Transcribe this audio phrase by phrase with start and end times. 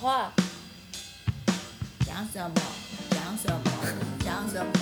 [0.00, 0.32] 话，
[2.06, 2.54] 讲什么？
[3.10, 3.60] 讲什么？
[4.20, 4.72] 讲什么？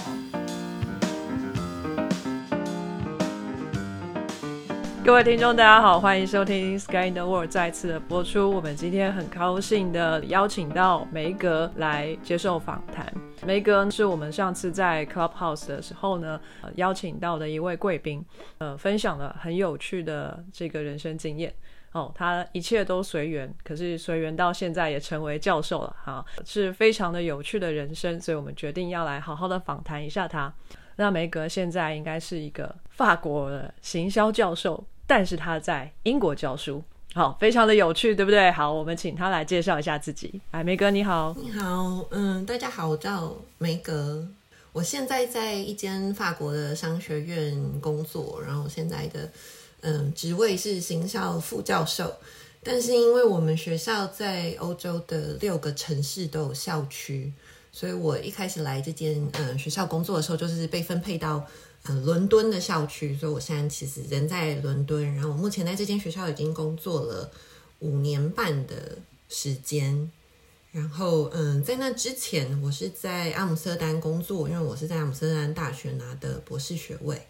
[5.04, 8.48] 各位听众，大家好，欢迎收听《Sky in the World》再次的播出。
[8.48, 13.12] 我们今天很高兴的邀请到梅格来接受访谈。
[13.44, 16.40] 梅格是我们上次在 Clubhouse 的时候呢，
[16.76, 18.24] 邀请到的一位贵宾，
[18.58, 21.52] 呃，分享了很有趣的这个人生经验。
[21.92, 30.52] 哦，他一切都随缘，可是随缘到现在也成为教授了，哈，是非常的有趣的人生，所以我们决定要来好好的访谈一下他。
[30.96, 36.82] 那梅格现在应该是一个法国的行销教授，但是他在英国教书，
[37.14, 38.50] 好，非常的有趣，对不对？
[38.50, 40.40] 好，我们请他来介绍一下自己。
[40.50, 44.26] 哎，梅格你好，你好，嗯，大家好，我叫梅格，
[44.72, 49.30] 我现在在一间法国的商学院工作，然后现在的
[49.80, 52.16] 嗯职位是行销副教授，
[52.62, 57.32] 但是因为我们学校在欧洲的六个城市都有校区，
[57.72, 61.46] 所以我一开始来这间嗯学校工作的时候，就是被分配到
[61.84, 67.30] 嗯伦敦的校区，所以我现在其实人在伦敦，然后我目前在这间学校已经工作了
[67.78, 70.10] 五年半的时间。
[70.70, 77.20] 然后，嗯，在那之前，我是在阿姆斯特丹工作，因为我是在阿姆斯特丹大学拿的博士学位。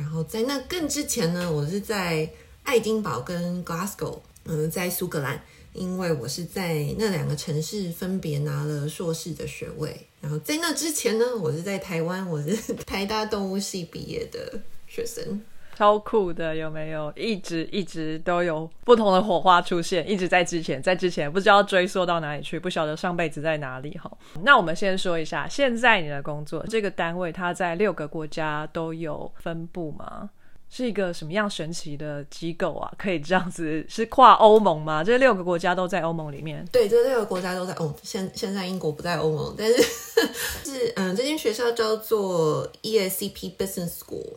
[0.00, 2.26] 然后在那更之前呢，我是在
[2.62, 5.38] 爱丁堡跟 Glasgow，嗯，在苏格兰，
[5.74, 10.06] 因为我是在那两个城市分别拿了硕士的学位。
[10.22, 15.42] 然后在那之前呢，我是在台湾，我是 台大动物系毕业的学生。
[15.80, 17.10] 超酷的，有没有？
[17.16, 24.12] 一直一直都有不同的火花出现，一直在之前，在之前不知道追溯到哪里去，不晓得上辈子在哪里哈。
[24.42, 30.28] 那我们先说一下，现在你的工作这个单位，它在六个国家都有分布吗？
[30.68, 32.92] 是一个什么样神奇的机构啊？
[32.98, 35.02] 可以这样子是跨欧盟吗？
[35.02, 36.62] 这六个国家都在欧盟里面？
[36.70, 37.90] 对，这六个国家都在欧。
[38.02, 39.82] 现现在英国不在欧盟，但是
[40.62, 44.34] 是嗯，这间学校叫做 ESCP Business School。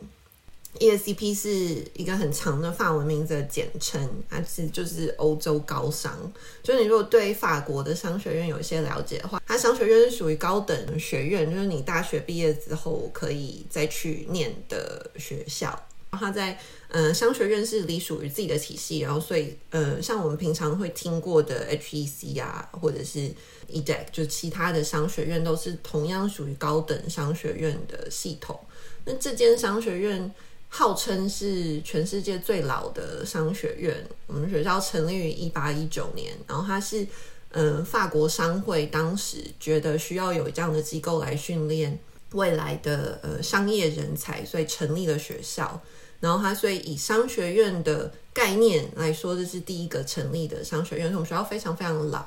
[0.80, 1.48] ESCP 是
[1.94, 6.32] 一个很长的法文名字的简称，它是就是欧洲高商。
[6.64, 15.80] 就是你如果对法国的商学院有一些了解的话，它商学院是属于高等学院，就是你大学毕业之后可以再去念的学校。
[16.10, 16.58] 它在
[16.88, 23.30] 嗯商学院是隶属于自己的体系，然后所以呃像我们平常会听过的 HEC 啊，或者是
[23.68, 28.58] EDEC，就其他的商学院都是同样属于高等商学院的系统。
[29.04, 30.34] 那这间商学院。
[30.76, 33.94] 号称是全世界最老的商学院，
[34.26, 37.06] 我们学校成立于一八一九年，然后它是
[37.50, 41.96] 嗯法国商会当时觉得需要有这样的机构来训练
[42.32, 45.80] 未来的呃商业人才，所以成立了学校。
[46.18, 52.26] 然后它所以以商学院的概念来说，这是第一个成立的商学院，我们学校非常非常老。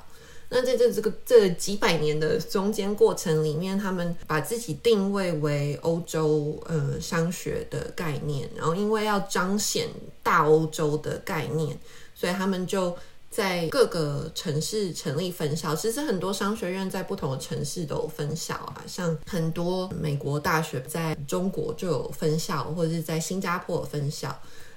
[0.50, 9.90] 那在这这个这几百年的中间过程里面，他们把自己定位为欧洲呃商学的概念，然后因为要彰显
[10.24, 11.78] 大欧洲的概念，
[12.16, 12.96] 所以他们就
[13.30, 15.76] 在各个城市成立分校。
[15.76, 24.34] 其实很多商学院在不同的城市都有分校啊，像很多美国大学在中国就有分校，或者是在新加坡有分校，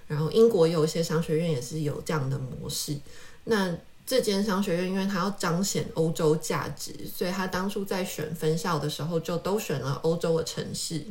[0.08, 2.96] 然后英国有一些商学院也是有这样的模式。
[3.44, 3.74] 那
[4.10, 11.04] 这间商学院，因为它要彰显欧洲价值，所以他当初在选分校的时候，就都选了欧洲的城市。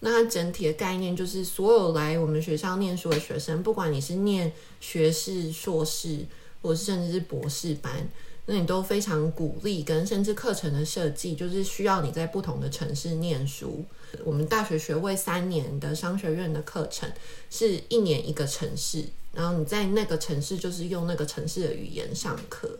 [0.00, 6.26] 那它整体的概念就是，所有来我们学校念书的学生，不管你是念学士、硕士，
[6.60, 8.08] 或者甚至是博士班，
[8.46, 13.84] 那你都非常鼓励，跟甚至课程的设计，就是需要你在不同的城市念书。
[14.24, 17.08] 我们大学学位三年的商学院的课程，
[17.48, 19.04] 是一年一个城市。
[19.34, 22.78] 然后你在那个城市就是用那个城市的语言上课，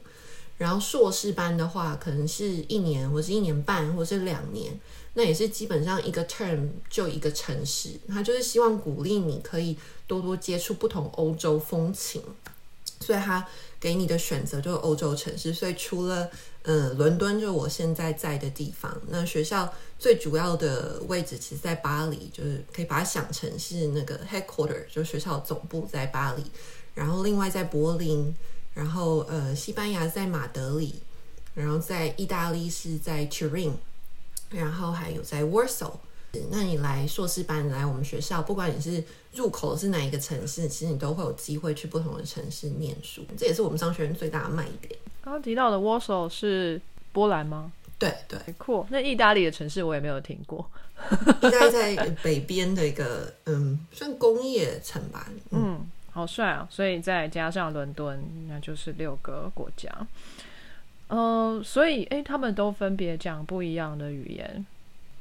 [0.58, 4.78] 然后硕士班的话可能是一年或是一年半或是两年，
[5.14, 12.22] 那也是基本上一个 term 就一个城市，他就是希望鼓励你可以多多接触不同欧洲风情，
[13.00, 13.46] 所以他
[13.80, 16.30] 给你的选择就是欧洲城市，所以除了
[16.64, 19.72] 呃伦敦就是我现在在的地方，那学校。
[19.98, 26.42] 最主要的位置其实，在巴黎，就是可以把它想成是那个 headquarter，就学校总部在巴黎。
[26.92, 28.34] 然后另外在柏林，
[28.74, 30.96] 然后呃，西班牙在马德里，
[31.54, 33.74] 然后在意大利是在 Turin，
[34.50, 35.92] 然后还有在 Warsaw。
[36.50, 43.24] 那你来硕士班来我们学校，不管你是入口是哪一个城市，其实你都会有机会去不同的城市念书。
[43.36, 44.98] 这也是我们商学院最大的卖点。
[45.22, 46.80] 刚刚提到的 Warsaw 是
[47.12, 47.72] 波兰吗？
[47.98, 48.86] 对对，酷。
[48.90, 50.68] 那意大利的城市我也没有听过，
[51.42, 55.28] 应该在北边的一个 嗯，算工业城吧。
[55.50, 55.80] 嗯，
[56.10, 56.66] 好帅啊！
[56.68, 59.88] 所以再加上伦敦，那就是六个国家。
[61.06, 64.66] 呃，所以哎，他们都分别讲不一样的语言。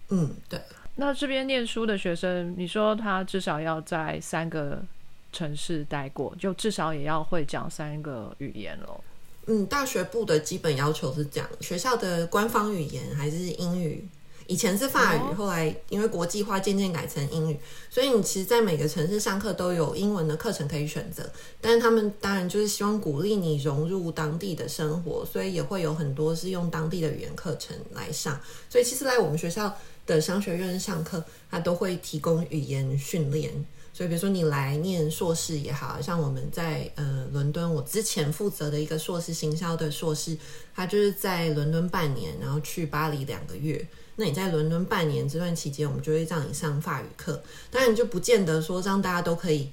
[0.10, 0.60] 嗯，对。
[0.96, 4.84] 那这边念书的学生，你说他至少要在三个
[5.32, 9.04] 城市待过，就至少也要会讲三个语言咯。
[9.48, 14.08] 嗯，大学部的基本要求是这样，学校的官方语言还是英语。
[14.48, 17.58] 以前是法语，后来因为国际化渐渐改成英语，
[17.90, 21.24] 所以你其实，在每个城市上课都有英文的课程可以选择。
[21.62, 28.38] 但是他们当然就是希望鼓励你融入当地的生活，所以也会有很多是用当地的语言课程来上。
[28.70, 29.74] 所以其实来我们学校
[30.16, 33.52] 的商学院上课，他都会提供语言训练。
[33.94, 40.38] 所以比如说你来念硕士也好像我们在呃伦敦，我之前负责的一个硕士行销的硕士，
[40.74, 43.86] 他就是在伦敦半年，然后去巴黎两个月。
[44.16, 47.42] 那你在伦敦半年这段期间，我们就会让你上法语课。
[47.70, 49.70] 当然，就不见得说让大家都可以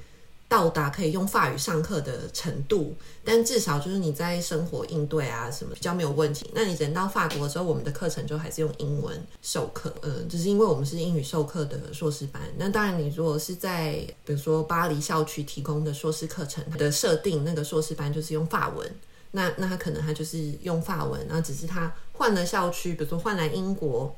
[0.49, 6.51] 到达可以用法语上课的程度，但至少就是你在生活应对啊什么比较没有问题。
[6.55, 12.41] 那你人到法国之后，我们的课程就还是用英文授课，嗯，就是因为我们是英语授课的硕士班。
[12.57, 13.93] 那当然，你如果是在
[14.25, 18.91] 比如说巴黎校区提供的硕士课程的设定，那个硕士班就是用法文。
[19.33, 24.17] 那那他可能他就是用法文，然后只是他换了校区，比如说换来英国。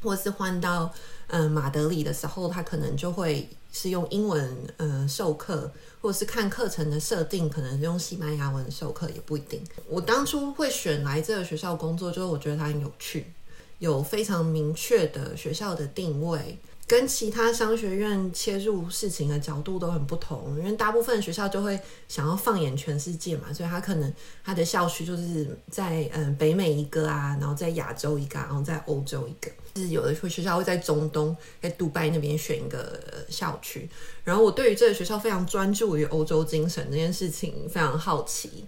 [0.00, 0.88] 或是换到
[1.26, 5.70] 嗯马德里的时候，他可能就会是用英文呃授课，
[6.00, 9.62] 或者是看课程的设定，可能用西班牙文授课也不一定。
[9.88, 13.32] 我当初会选来这个学校工作，就是我觉得它很有趣，
[13.78, 16.58] 有非常明确的学校的定位。
[16.88, 24.10] 跟其他商学院切入事情的角度都很不同，因为大部分学校就会想要放眼全世界嘛，所以他可能
[24.42, 32.98] 他的校区就是在嗯北美一个啊，然后在亚洲一个，然后在欧洲一个，是有的学校会在中东，在杜拜那边选一个
[33.28, 33.86] 校区。
[34.24, 38.64] 然后我对于这个学校非常专注于欧洲精神这件事情非常好奇。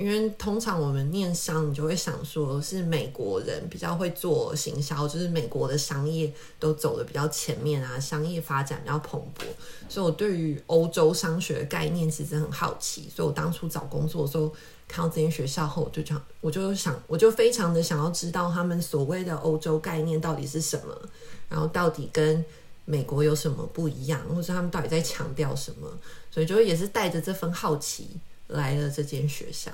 [0.00, 9.42] 因为通常我们念商，你就会想说是美国人比较会做行销，就是美国的商业都走的比较前面啊，商业发展比较蓬勃。
[9.90, 14.50] 所以我对于欧洲商学的概念其实很好奇，所以我当初找工作的时候
[14.88, 20.98] 看到这间学校后，我就想，我就想，我就非常的想要知道他们所谓的欧洲概念到底是什么，
[21.50, 22.42] 然后到底跟
[22.86, 25.86] 美国有什么不一样，或者他们到底在强调什么，
[26.30, 29.70] 所以就也是带着这份好奇来了这间学校。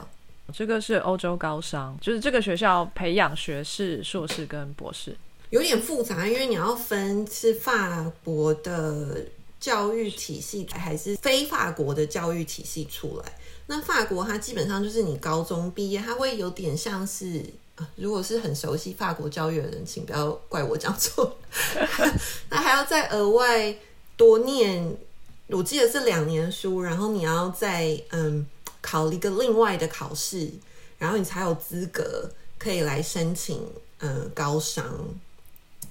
[0.52, 5.14] 这个是欧洲高商，就是这个学校培养学士、硕士跟博士，
[5.50, 9.26] 有点复杂，因为你要分是法国的
[9.58, 13.32] 教育体系还是非法国的教育体系出来。
[13.66, 17.44] 那法国它基本上就是你高中毕业，它会有点像是，
[17.96, 21.36] 如果是很熟悉法国教育的人，请不要怪我讲错，
[22.48, 23.76] 那还要再额外
[24.16, 24.96] 多念，
[25.48, 28.46] 我记得是两年书，然后你要在嗯。
[28.86, 30.48] 考一个另外的考试，
[30.96, 33.60] 然后你才有资格可以来申请
[33.98, 34.84] 嗯高商。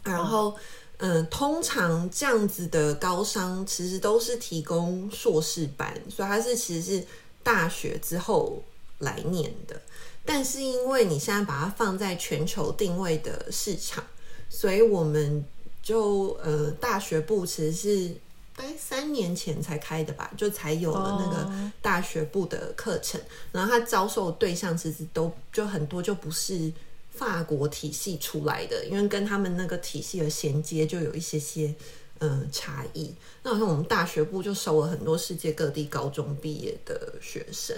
[0.01, 0.55] 然后
[0.99, 7.05] 嗯，通常这样子的高商其实都是提供硕士班，所以它是其实是
[7.43, 8.63] 大学之后
[8.99, 9.81] 来念的。
[10.23, 14.01] 但是因为你现在把它放在全球定位的市场，
[14.49, 15.43] 所以我们
[15.83, 18.15] 就呃大学部其实是。
[18.55, 23.19] 大概三年前才开的吧，就才有了那个大学部的课程。
[23.51, 26.71] 然后他招收对象其实都就很多，就不是
[27.11, 31.75] 法国体系出来的，因为跟他们那个体系的衔接就有一些些
[32.19, 33.13] 嗯差异。
[33.43, 37.75] 那好像我们大学部就收了很多世界各地高中毕业的学生，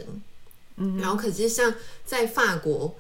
[0.76, 1.74] 嗯，然后可是像
[2.06, 2.96] 在法国。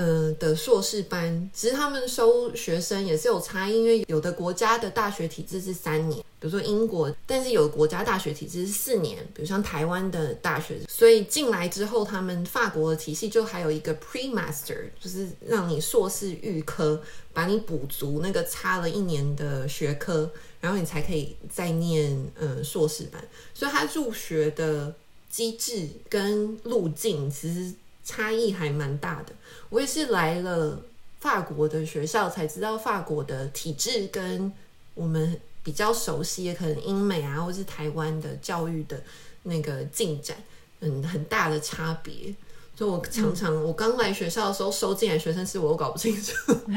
[0.00, 17.02] 嗯的硕士班，其实他们收学生也是有差异，因为有的国家的大学体制是三年，比如说英国，但是有国家大学体制是四年，比如像台湾的大学，所以进来之后，他们法国的体系就还有一个 pre master，就是让你硕士预科，
[17.32, 20.30] 把你补足那个差了一年的学科，
[20.60, 23.22] 然后你才可以再念嗯硕士班，
[23.54, 24.94] 所以他入学的
[25.30, 27.72] 机制跟路径其实。
[28.10, 29.34] 差异还蛮大的。
[29.68, 30.80] 我也是来了
[31.20, 34.50] 法国的学校才知道，法国的体制跟
[34.94, 35.38] 我们
[35.68, 38.98] 比较熟悉，也可能英美啊，或是台湾的教育的
[39.42, 40.34] 那个进展，
[40.80, 42.34] 嗯，很大的差别。
[42.74, 46.32] 所以我常常，我刚来学校的时候，收进来学生是我都搞不清楚，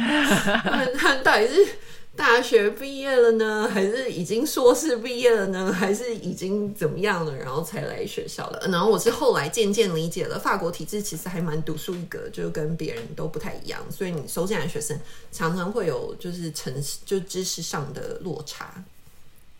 [1.00, 1.66] 他们到底是。
[2.13, 8.68] 大学毕业了呢，还是已经硕士毕业了呢，还是已经怎么样了，然后才来学校的？
[8.68, 15.00] 然后我是后来渐渐理解了，法国体制其实还蛮独树一格，就跟别人都不太一样，所以你收进来学生
[15.32, 16.74] 常常会有就是成
[17.06, 18.84] 就知识上的落差。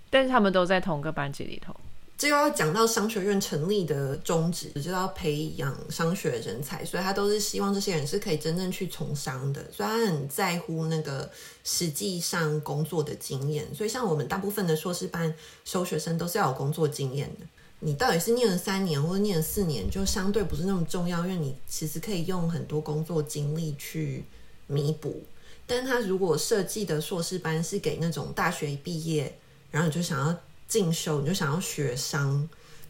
[0.10, 1.76] 但是他们都在同个班级里头。
[2.22, 11.28] 这又要讲到商学院成立的宗旨，就是要培养商学人才，所以他都是希望这些人是可以真正去从商的，所以他很在乎那个
[11.64, 13.74] 实际上工作的经验。
[13.74, 15.34] 所以像我们大部分的硕士班
[15.66, 17.46] 收学生都是要有工作经验的。
[17.80, 24.24] 你到底是念了三年或者念了四年，就相对不是那么重要，因为你其实可以用很多工作经历去
[24.68, 25.24] 弥补。
[25.66, 29.36] 但他如果设计的硕士班是给那种大学一毕业，
[29.72, 30.40] 然后你就想要
[30.72, 32.48] 进修，你就想要学商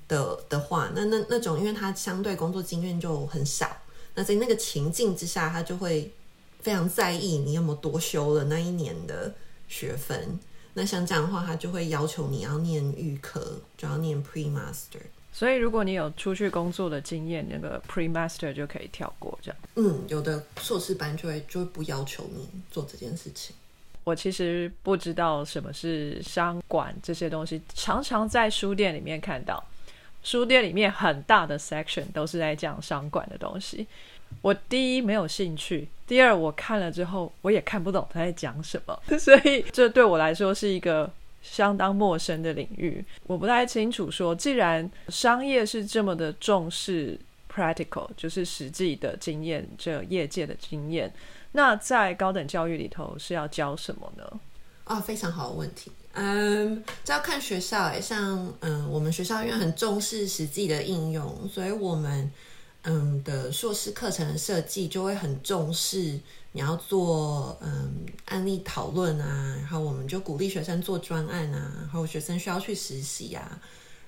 [0.07, 3.75] 的的话，那那那种，因为他相对工作经验就很少，
[4.13, 6.11] 那在那个情境之下，他就会
[6.59, 9.33] 非常在意你有没有多修了那一年的
[9.67, 10.39] 学分。
[10.75, 15.01] 那像这样的话，他就会要求你要念预科，就要念 pre master。
[15.33, 19.57] 所以如果你有出去工作的经验，那个 pre master 就可以跳过这样。
[19.75, 23.55] 嗯，有的硕士班就会就会不要求你做这件事情。
[24.03, 29.63] 我其实不知道什么是商管这些东西，常常在书店里面看到，
[30.23, 33.85] 书店里面很大的 section 都是在讲商管的东西。
[34.41, 43.03] 我第一没有兴趣，第二我看了之后我也看不懂他在讲什么， 所以这对我来说是一个相当陌生的领域。
[43.27, 47.19] 我不太清楚说，既然商业是这么的重视
[47.53, 51.13] practical，就是实际的经验，这业界的经验，
[51.51, 54.39] 那在高等教育里头是要教什么呢？
[54.85, 55.91] 啊，非常好的问题。
[56.13, 62.31] 嗯，这要看学校诶，像嗯，我们学校因为很重视实际的应用，所以我们。
[62.83, 66.19] 嗯的硕士课程的设计就会很重视
[66.51, 73.61] 你要做嗯案例讨论啊，然后我们就鼓励学生做专案啊，然后学生需要去实习啊，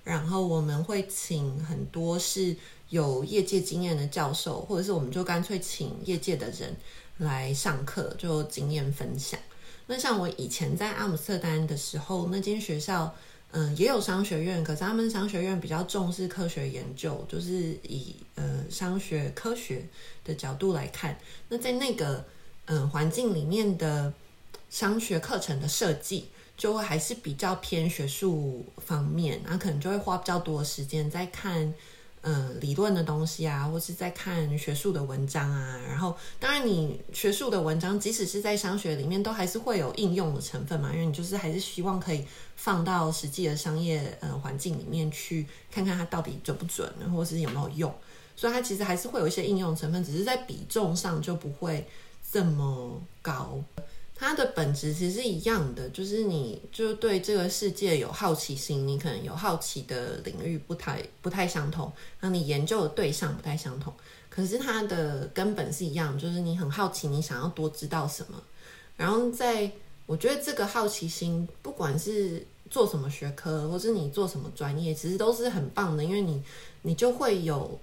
[0.03, 2.55] 然后我们会请很多是
[2.89, 6.75] 有业界经验的教授，或者是我们就干脆请业界的人
[7.17, 9.39] 来上课，就经验分享。
[9.87, 13.13] 那像我以前在阿姆斯特丹的时候，那间学校。
[13.55, 19.85] 嗯，也有商学院，可是他们商学院比较重视科学研究，就是以呃商学科学
[20.25, 21.15] 的角度来看。
[21.49, 22.25] 那在那个
[22.65, 24.11] 嗯环境里面的
[24.71, 31.71] 商学课程的设计，就会还是比较偏学术方面，那可能就会花比较多时间在看。
[32.25, 42.25] 嗯，理论的东西啊，或是在看学术的文章啊，然后当然你学术的文章，即使是在商学里面，都还是会有应用的成分嘛，因为你就是还是希望可以
[42.55, 47.93] 放到实际的商业呃环境里面去看看它到底准不准，或是有没有用，
[48.37, 51.85] 所以它其实还是会有一些应用成分，只是在比重上就不会
[52.31, 53.61] 这么高。
[54.25, 63.93] 它的本质其实是一样的，就是你就对这个世界有好奇心，你可能有好奇的领域不太不太相同，那你研究的对象不太相同，
[64.29, 68.41] 可是它的根本是一样，就是你很好奇，你想要多知道什么。
[68.95, 69.69] 然后在
[70.05, 76.41] 我觉得这个好奇心，不管是做什么学科，或是你做什么专业，其实都是很棒的，因为你
[76.83, 77.77] 你就会有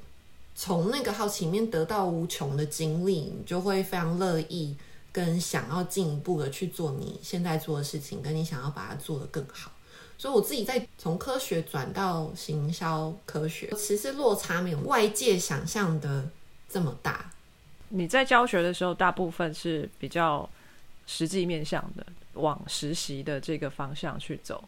[0.54, 4.74] 从那个好奇面得到无穷的经历，你就会非常乐意。
[5.12, 9.72] 跟想要进一步的去做你现在做的事情，跟你想要把它做得更好，
[10.16, 16.28] 所以我自己在从科学转到行销科学，其实落差没有外界想象的
[16.68, 17.30] 这么大。
[17.88, 20.48] 你在教学的时候，大部分是比较
[21.06, 24.62] 实际面向的，往实习的这个方向去走。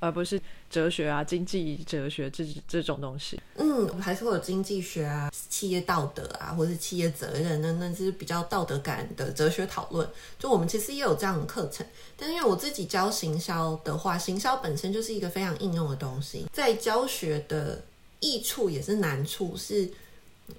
[0.00, 3.40] 而不是哲学啊、经济哲学这这种东西。
[3.56, 10.08] 嗯，还是会有经济学啊、企业道德啊，或是企业责任，那那是比较道德感的哲学讨论。
[10.38, 17.84] 就我们其实也有这样的课程，但是因为我自己教行销的话，行销本身就是一个非常应用的东西，在教学的
[18.20, 19.90] 益处也是难处是，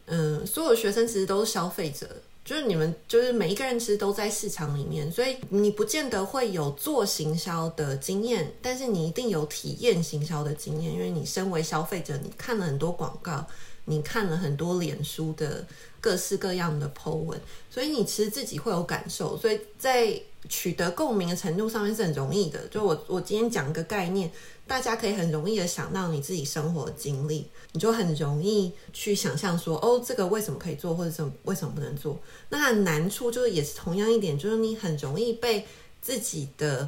[0.06, 2.08] 嗯，所有学生其实都是消费者。
[2.44, 13.46] 就是你们，就是每一个人其实都在市场里面，所以你不见得会有做行销的经验，但是你一定有体验行销的经验，因为你身为消费者，你看了很多广告，
[13.86, 15.66] 你看了很多脸书的
[16.00, 20.20] 各式各样的 po 文，所以你其实自己会有感受，所以在
[20.50, 22.68] 取得共鸣的程度上面是很容易的。
[22.70, 24.32] 就我我今天讲一个概念。
[24.72, 32.18] 大家可以很容易的想到你自己生活经历，你就很容易去想象说，哦，这个为什么可以做，或者什么为什么不能做？
[32.48, 35.68] 那难处就是也是同样一点，就是你很容易被
[36.02, 36.88] 自己的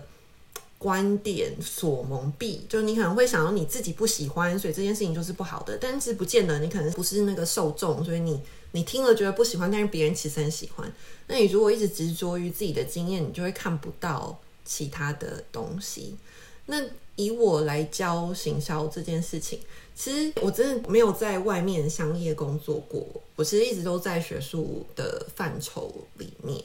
[0.77, 8.39] 观点所蒙蔽，就是你可能会想到你自己不喜欢，所以这件事情就是不好的，但是不见得你可能不是那个受众，所以你
[8.71, 10.89] 你听了觉得不喜欢，但是别人其实很喜欢。
[11.27, 16.15] 那你如果一直执着于自己的经验，你就会看不到其他的东西。
[16.65, 16.81] 那
[17.15, 19.59] 以我来教行销这件事情，
[19.95, 23.05] 其实我真的没有在外面商业工作过，
[23.35, 26.63] 我其实一直都在学术的范畴里面。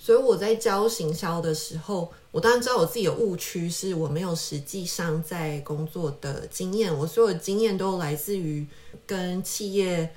[0.00, 8.64] 所以我在教行销的时候，我当然知道我自己有误区，是我没有实际上在工作的经验，我所有的经验都来自于
[9.06, 10.08] 跟企业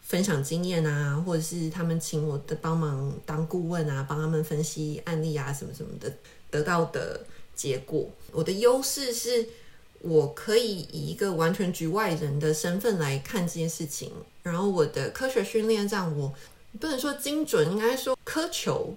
[0.00, 6.12] 分享经验啊，或者是他们请我的帮忙当顾问啊，帮他们分析案例啊，什么什么的
[6.50, 7.24] 得到的
[7.58, 8.08] 结果。
[8.32, 9.46] 我的优势是
[10.00, 14.12] 我可以以一个完全局外人的身份来看这件事情，
[14.44, 16.32] 然后我的科学训练让我
[16.78, 18.94] 不能说精准，应该说苛求。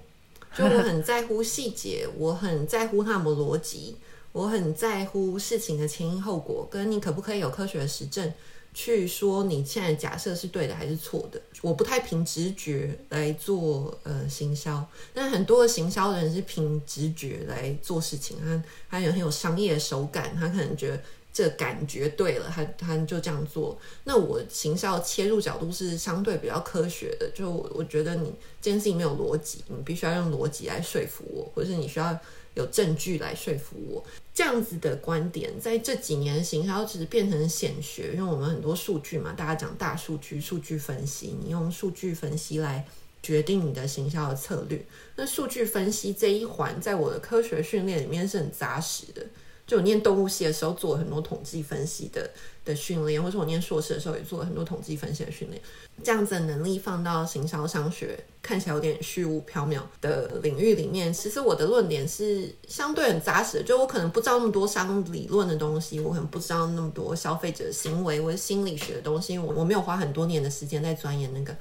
[0.55, 3.95] 就我很在乎细节， 我很在乎他们逻辑，
[4.33, 8.31] 我很在乎事情的前因后果，跟你可不可以有科学的实证
[8.73, 11.41] 去说你现在假设是对的还是错的。
[11.61, 20.99] 我不太凭直觉来做呃行销，但很多的行销人是凭直觉来做事情，他他有很有商业手感，他可能觉得。
[21.33, 23.79] 这感觉对了，他他就这样做。
[24.03, 32.19] 那我行销切入角度是相对比较科学的，就我觉得你这件事情没有逻辑，你必须要用逻辑来说服我，或者是你需要
[32.53, 34.03] 有证据来说服我。
[34.34, 42.88] 这样子的观点，在这几年行销其实变成显学，因为我们很多数据嘛，大家讲大数据、数据分析，你用数据分析来
[43.22, 44.84] 决定你的行销的策略。
[45.15, 49.25] 那数据分析这一环，在我的科学训练里面是很扎实的。
[49.67, 52.29] 就我念动物系的时候，做很多统计分析的
[52.63, 55.61] 的训练，或者我念硕士的时候也做了很多统计分析的训练。
[56.03, 63.63] 这样子的能力放到行销商学看起来有点虚无缥缈的领域里面，其实我的论点是相对很扎实的。
[63.63, 71.55] 就我可能不知道那么多商理论的东西，我可能不知道那么多消费者行为或者心理学的东西，我我没有花很多年的时间在钻研那个。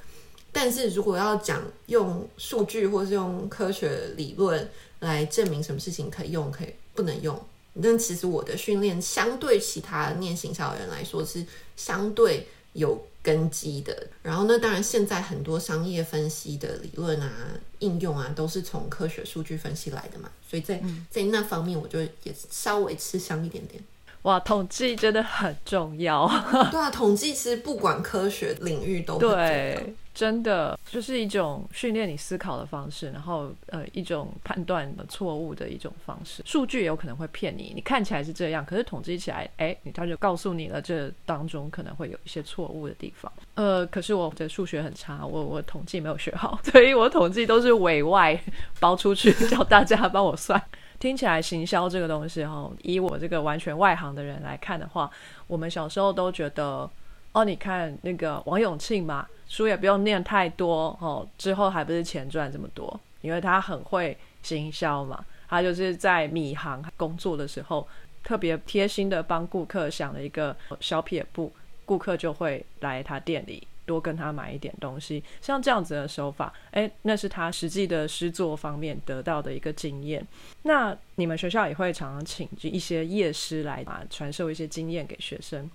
[0.52, 7.40] 但是如果要讲用数据或是用科学理论来证明什么事情可以用，可以不能用。
[7.83, 11.45] 但其实我的训练相对其他念行销的人来说是
[11.77, 14.07] 相对有根基的。
[14.23, 17.31] 然后呢，当然现在很多商业分析的理论啊、
[17.79, 20.31] 应用啊，都是从科学数据分析来的嘛。
[20.49, 23.83] 所以在在那方面，我就也稍微吃香一点点。
[24.23, 26.29] 哇，统计真的很重要。
[26.71, 29.95] 对啊，统计其实不管科学领域都对。
[30.21, 36.43] 真的就是一种训练你思考的方式，然后呃一种判断的错误的一种方式。
[36.45, 43.33] 数据有可能会骗你，你看起来是这样，可是统计起来，哎，他就告诉你了，这当中可能会有一些错误的地方。
[43.54, 48.39] 呃，可是我的数学很差，我我统计没有学好，所以我统计都是委外
[48.78, 50.63] 包出去，叫大家帮我算。
[50.99, 55.11] 听起来行销这个东西哈，以我这个完全外行的人来看的话，
[55.47, 56.91] 我们小时候都觉得，
[57.33, 59.26] 哦，你看那个王永庆嘛。
[59.50, 65.25] 书也不用念太多哦，之后还不是钱赚这么多，因为他很会行销嘛。
[65.49, 67.86] 他就是在米行工作的时候，
[68.23, 71.52] 特别贴心的帮顾客想了一个小撇步，
[71.84, 75.21] 顾客就会来他店里多跟他买一点东西。
[75.43, 80.25] 像这样子的手法，诶，那是他实际的诗作方面得到的一个经验。
[80.63, 85.69] 那你们学校也会常常请一些业师来啊，传授一些经验给学生。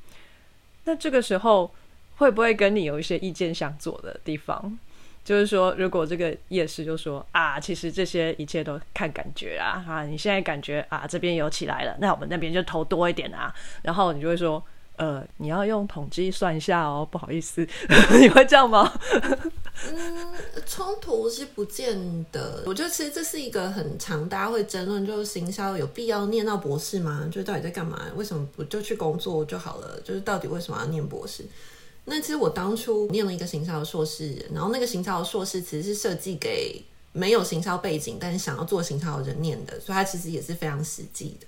[0.85, 1.69] 那这个时候。
[2.17, 4.77] 会不会跟你有一些意见相左的地方？
[5.23, 13.51] 就是说，如果这个夜市就说啊，其实这些一切都看感觉啊，啊，你现在感觉啊这边有起来了，那我们那边就投多一点啊，
[13.81, 14.63] 然后你就会说，
[14.97, 17.67] 呃，你要用统计算一下哦，不好意思，
[18.21, 18.93] 你会这样吗？
[19.91, 20.31] 嗯，
[20.67, 22.61] 冲突是不见得。
[22.67, 27.27] 我觉得其实这是一个很长，大家会争论，就是行销有必要念到博士吗？
[27.31, 27.99] 就是到底在干嘛？
[28.15, 29.99] 为什么不就去工作就好了？
[30.03, 31.43] 就是到底为什么要念博士？
[32.05, 41.47] 那其实我当初念了一个行销的硕士，然后那个行销的硕士其实是设计给没有行销背景但是想要做行销的人念的，所以它其实也是非常实际的。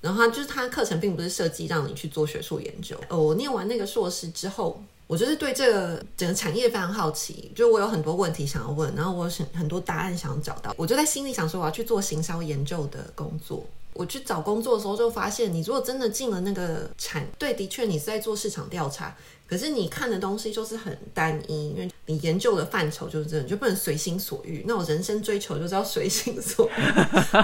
[0.00, 2.94] 然后它就是它课程并不是设计让你去做学术研究。
[3.08, 13.64] 我念完那个硕士之后，我就是对这个整个产业非常好奇，就我有很多问题想要问，然后我很很多答案想要找到，我就在心里想说我要去做行销研究的工作。
[13.94, 19.16] 我去找工作的时候就发现，你如果真的进了那个产，对，的确你是在做市场调查。
[19.46, 24.64] 可是你看的东西就是很单一，因为你研究的范畴就是这样，就不能随心所欲。
[24.66, 26.82] 那我人生追求就是要随心所欲。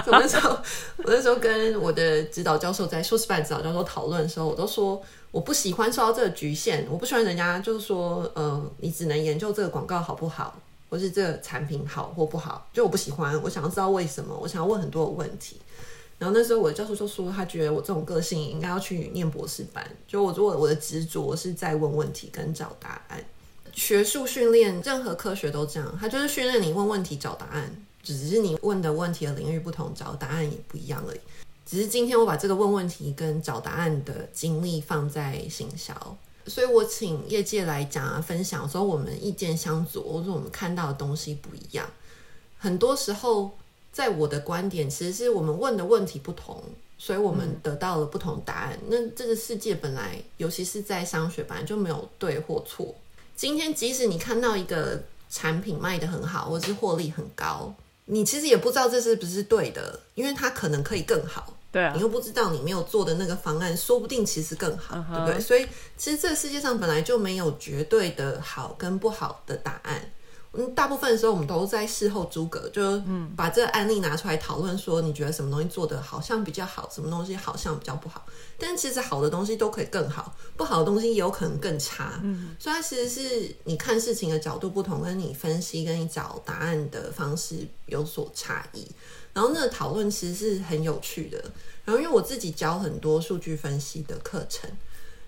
[0.07, 0.49] 我那时候，
[0.97, 10.59] 我那时候跟我的指导教授在硕士班指导教授讨论的时候，我都说我不喜欢受到这个局限，我不喜欢人家就是说，呃，你只能研究这个广告好不好，
[10.89, 13.39] 或是这个产品好或不好，就我不喜欢。
[13.43, 15.61] 我想要知道为什么，我想要问很多的问题。
[16.21, 19.83] 然后那时候我的教授就说，他觉得我这种个性应该要去念博士班。
[20.07, 23.25] 就我如果我的执着是在问问题跟找答案，
[23.73, 31.19] 学术训练任何科学都这样，他就是训练你问问题找答案，只是你问的问题的领域不同，找答案也不一样而已。
[31.65, 41.89] 只是今天我把这个问问题跟找答案的精力放在行销，所以我请业界来讲啊，分享说我们意见相左，或者我们看到的东西不一样。
[42.59, 43.49] 很多时候。
[43.91, 46.63] 在我的观点，其实是我们问的问题不同，
[46.97, 48.79] 所以我们得到了不同答案。
[48.87, 52.95] 那这个世界本来，尤其是在商学，本来就没有对或错。
[53.35, 57.73] 今天即使你看到一个产品卖得很好，或是获利很高，
[58.05, 61.57] 你其实也不知道这是不是对的，因为它可能可以更好。
[61.71, 65.39] 对啊你，又不知道你没有做的那个方案，说不定其实更好对不对？
[65.39, 65.65] 所以
[65.97, 70.11] 其实这个世界上本来就没有绝对的好跟不好的答案。
[70.53, 73.01] 嗯，大部分的时候我们都在事后诸葛，就
[73.37, 78.25] 把这个案例拿出来讨论，说你觉得什么东西做的好像比较好，什么东西好像比较不好。
[78.57, 82.19] 但其实好的东西都可以更好，不好的东西也有可能更差。
[82.21, 88.85] 嗯，所以它其实是你看事情的角度不同，跟你分析跟你找答案的方式有所差异。
[89.33, 91.41] 然后那个讨论其实是很有趣的。
[91.85, 94.69] 然后因为我自己教很多数据分析的课程，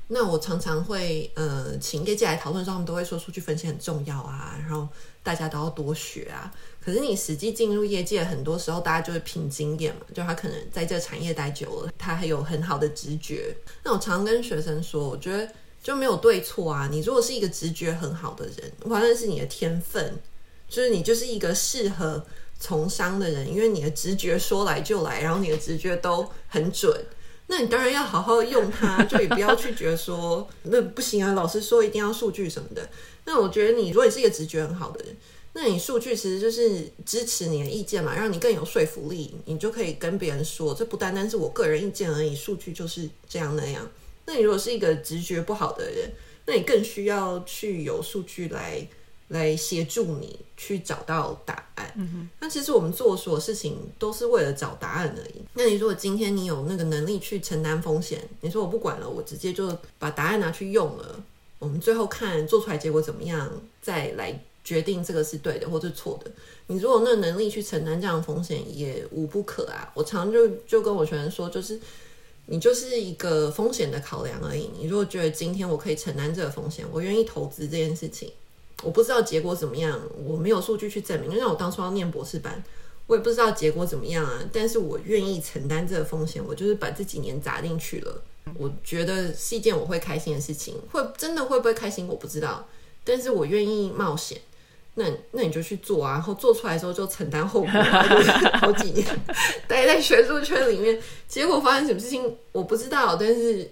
[0.08, 4.88] 那我常常会呃请业界来讨论的时候，他们都会说数据分析很重要啊，然后
[5.24, 6.54] 大家都要多学啊。
[6.84, 13.56] 可是你实际进入业界，很多时候大家就会凭经验嘛，就他可能在这个产业待久了，他还有很好的直觉。
[13.84, 15.50] 那我常常跟学生说，我觉得
[15.82, 16.90] 就没有对错啊。
[16.92, 20.20] 你如果是一个直觉很好的人，完全是你的天分，
[20.68, 22.24] 就是你就是一个适合
[22.60, 26.94] 从商的人，因为你的直觉说来就来，然后你的直觉都很准。
[27.56, 32.90] 那你当然要好好用它， 就也不要去觉得说那不行啊，老师说一定要数据什么的。
[33.26, 35.16] 那我觉得你如果你是一个直觉很好的人，
[35.54, 43.88] 那你数据其实就是支持你的意见嘛，让你更有说服力，你就可以跟别人说，这不单单是我个人意见而已，数据就是这样那样。
[44.26, 46.10] 那你如果是一个直觉不好的人，
[46.48, 48.88] 那你更需要去有数据来
[49.34, 51.94] 来协助你去找到答案。
[52.40, 55.42] 那其实我们做所有事情都是为了找答案而已。
[55.54, 61.24] 那你如果今天你有那个能力去承担风险，你说我不管了，我直接就把答案拿去用了，
[61.60, 66.32] 我们最后看做出来结果怎么样，再来决定这个是对的或是错的。
[66.68, 69.92] 你如果有那个能力去承担这样的风险，也无不可啊。
[69.94, 71.80] 我常就就跟我学生说，就是
[72.46, 74.70] 你就是一个风险的考量而已。
[74.78, 78.32] 你如果觉得今天我可以承担这个风险，我愿意投资这件事情，
[78.84, 81.32] 我不知道结果怎么样，我没有数据去证明。
[81.32, 82.64] 就像我当初要念博士班，
[83.08, 88.22] 我也不知道结果怎么样啊，但是我愿意承担这个风险，我就是把这几年砸进去了。
[88.58, 92.68] 我觉得是一件我会开心的事情，会真的会不会开心我不知道，
[93.04, 94.40] 但是我愿意冒险。
[94.96, 97.70] 那那你就去做啊，然后做出来之后就承担后果，
[98.62, 99.04] 好几年
[99.68, 103.68] 待在学术圈里面，结果发生什么事情我不知道，但是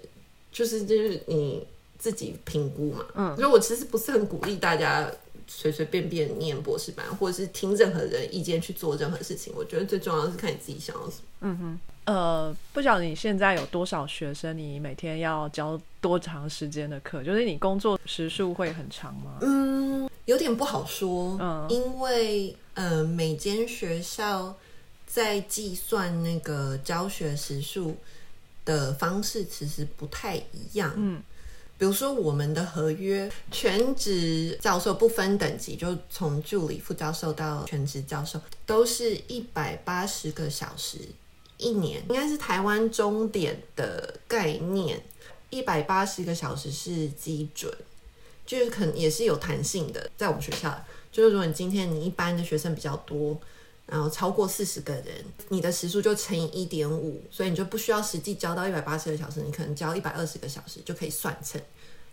[0.50, 1.64] 就是就是你
[2.02, 3.06] 自己评估嘛。
[3.14, 5.08] 嗯，所以我其实不是很鼓励大家
[5.46, 9.52] 随随便便念博士班，或者是听任何人意见去做任何事情。
[9.56, 11.22] 我觉得最重要的是看你自己想要什么。
[11.42, 14.58] 嗯哼呃，不晓得你现在有多少学生？
[14.58, 17.22] 你每天要教多长时间的课？
[17.22, 19.38] 就是你工作时数会很长吗？
[19.40, 24.56] 嗯，有点不好说，嗯因为呃，每间学校
[25.06, 27.94] 在计算那个教学时数
[28.64, 30.92] 的方式其实不太一样。
[30.96, 31.22] 嗯，
[31.82, 41.00] 比如说我们的合约，全职教授不分等级，就从助理、副教授到全职教授，都是一百八十个小时
[41.56, 45.02] 一年，应该是台湾终点的概念。
[45.50, 47.74] 一百八十个小时是基准，
[48.46, 53.36] 就是可能也是有弹性的，在我们学校，就是如果你今天你一般的学生比较多，
[53.86, 55.04] 然后超过四十个人，
[55.48, 61.60] 你的时数就乘以一点五，所以你就不需要实际教到一百八十个小时，你可能教一百二十个小时就可以算成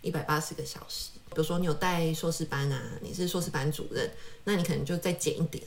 [0.02, 1.10] 一百八十个小时。
[1.30, 4.10] 比如说你有带硕士班啊，你是硕士班主任，
[4.44, 5.62] 那你可能就再减一点，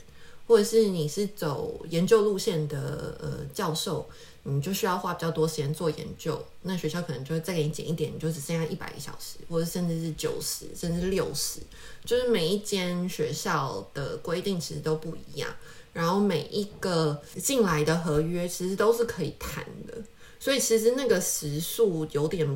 [0.46, 4.06] 或者是你是走研究路线的呃教授，
[4.42, 11.60] 你就需要花比较多时间做研究，那学校可能就会再给你减一点，你就只剩下一百个小时，或者甚至是九十，甚至六十，
[12.04, 15.48] 就是每一间学校的规定其实都不一样，
[15.94, 19.94] 然后每一个进来的合约其实都是可以谈的，
[20.38, 22.46] 所以其实那个时数有点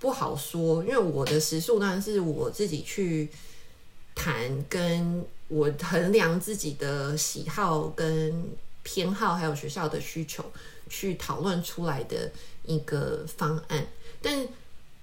[0.00, 3.28] 不好说，因为我的时速当然是我自己去
[4.14, 8.50] 谈，跟我衡量自己的喜好跟
[8.82, 10.42] 偏好，还有学校的需求
[10.88, 12.32] 去讨论出来的
[12.64, 13.86] 一个方案。
[14.22, 14.48] 但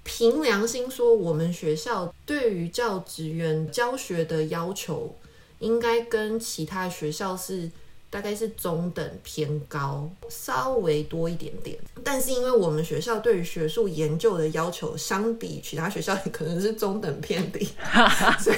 [0.03, 5.15] 凭良心说，我们学校对于教职员教学的要求，
[5.59, 7.69] 应该跟其他学校是
[8.09, 11.77] 大概是中等偏高，稍微多一点点。
[12.03, 17.67] 但是因为我们学校对于学术研究的要求，相比其他学校可能是中等偏低，
[18.39, 18.57] 所以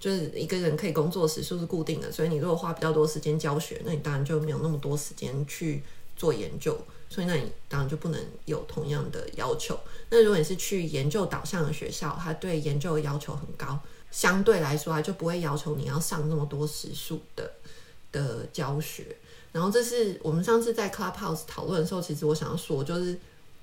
[0.00, 2.10] 就是一个人可以工作时数是固定的。
[2.10, 5.82] 所以你如果花比较多时间教学，那你当然就没有那么多时间去
[6.16, 6.76] 做研究。
[7.08, 9.78] 所以那你当然就不能有同样的要求。
[10.08, 13.78] 那如果你是去研究导向的学校，它对研究的要求很高，
[14.10, 17.52] 相对来说它就不会要求你要上那么多时数的
[18.12, 19.16] 的教学。
[19.50, 23.18] 然后这是我们上次在 Clubhouse 讨论的时候，其实我想要说，就是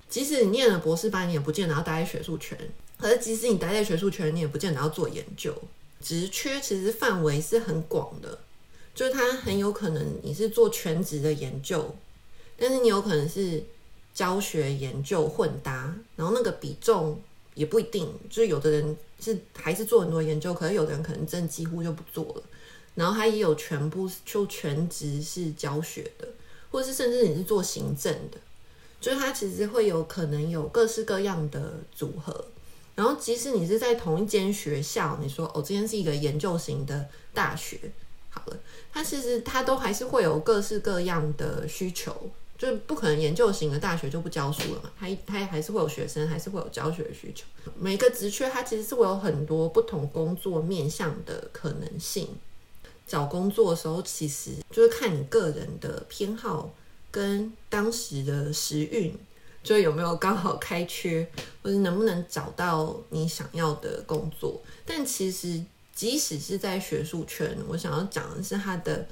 [0.07, 2.57] 即使你念了博士班，你也不见得要待在学术圈；
[2.97, 5.53] 可是即使你待在学术圈，你也不见得要做研究。
[6.01, 8.39] 职缺其实范围是很广的，
[8.93, 11.95] 就是它很有可能你是做全职的研究，
[12.55, 13.63] 但是你有可能是
[14.13, 17.19] 教学研究混搭，然后那个比重
[17.55, 22.43] 也不一定，就是有的人是还是做很多研究，可是有的人可能真的几乎就不做了。
[22.99, 26.27] 然后他也有全部就全职是教学的，
[26.69, 28.37] 或者是甚至你是做行政的，
[28.99, 32.45] 就是他其实会有可能有各式各样的组合。
[32.95, 37.79] 然后即使你是在同一间学校，你说哦，这间是一个研究型的大学，
[38.29, 38.59] 好了，
[38.91, 42.13] 它其实它都还是会有各式各样的需求，
[42.57, 47.45] 就不可能研究型的大学就不教书了嘛，它它还是会有学生，还是会有教学的需求。
[47.79, 52.27] 每个职缺它其实是会有很多不同工作面向的可能性。
[53.09, 56.71] 找工作的时候，其实就是看你个人的偏好
[57.09, 59.11] 跟当时的时运，
[59.63, 61.27] 就有没有刚好开缺，
[61.63, 64.61] 或者能不能找到你想要的工作。
[64.85, 65.59] 但其实
[65.91, 69.07] 即使是在学术圈，我想要讲的是它的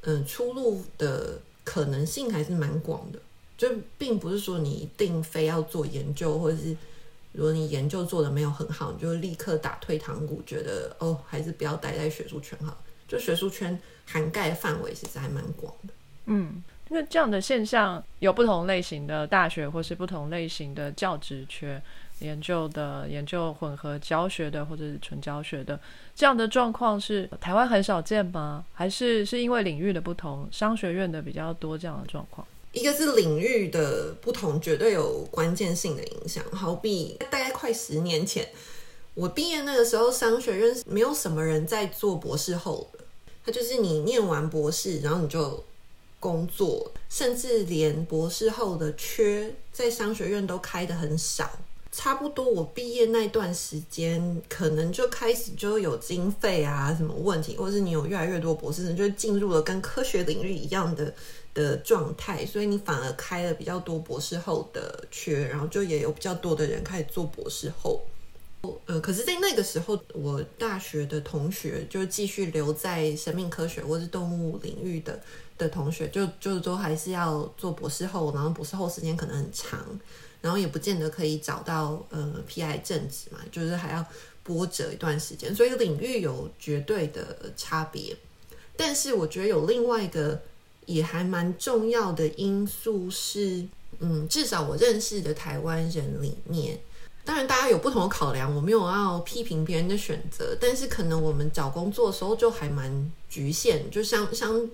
[0.00, 3.18] 嗯出路的可能性还是蛮广的，
[3.58, 6.74] 就并不是说你一定非要做研究，或者是
[7.32, 12.76] 如果你研究做的没有很好，你就立刻打退堂鼓，觉得哦还是不要待在学术圈好。
[13.12, 15.92] 就学术圈涵盖范围其实还蛮广的。
[16.24, 21.82] 嗯，那这样的现象有不同类型的大学，或是不同类型的教职缺，
[22.20, 25.78] 研究的研究混合教学的，或者是纯教学的
[26.14, 28.64] 这样的状况是台湾很少见吗？
[28.72, 32.46] 还是是因为领域的不同，商学院的比较多这样的状况？
[32.72, 36.42] 一个是领域的不同，绝对有关键性的影响。
[36.52, 38.48] 好比大概快十年前，
[39.12, 43.00] 我毕业那个时候，商学院没有什么人在做博士后的。
[43.44, 45.62] 它就是你念完博士，然后你就
[46.20, 51.50] 工作，甚至连博士后的缺在商学院都开的很少。
[51.94, 61.12] 差不多我毕业那段时间，可能就开始就有经费啊什么问题，或者是你有越来越多博士生，就进入了跟科学领域一样的
[61.52, 68.00] 的状态，所以你反而开了比较多博士后的缺，然后就也有比较多的人开始做博士后。
[68.86, 75.20] 呃，可是，在那个时候，我大学的同学就继续留在生命科学或是动物领域的
[75.58, 79.84] 的同学，就就都还是要做博士后，然后博士后时间可能很长，
[80.40, 84.06] 然后也不见得可以找到呃 PI 正职嘛，就是还要
[84.44, 88.16] 波折一段时间，所以领域有绝对的差别。
[88.76, 90.40] 但是，我觉得有另外一个
[90.86, 93.66] 也还蛮重要的因素是，
[93.98, 96.78] 嗯，至少我认识的台湾人里面。
[97.24, 104.68] 当然，大家有不同的考量，我没有要批评别人的选择，但是可能我们找工作的时候就还蛮局限，就相相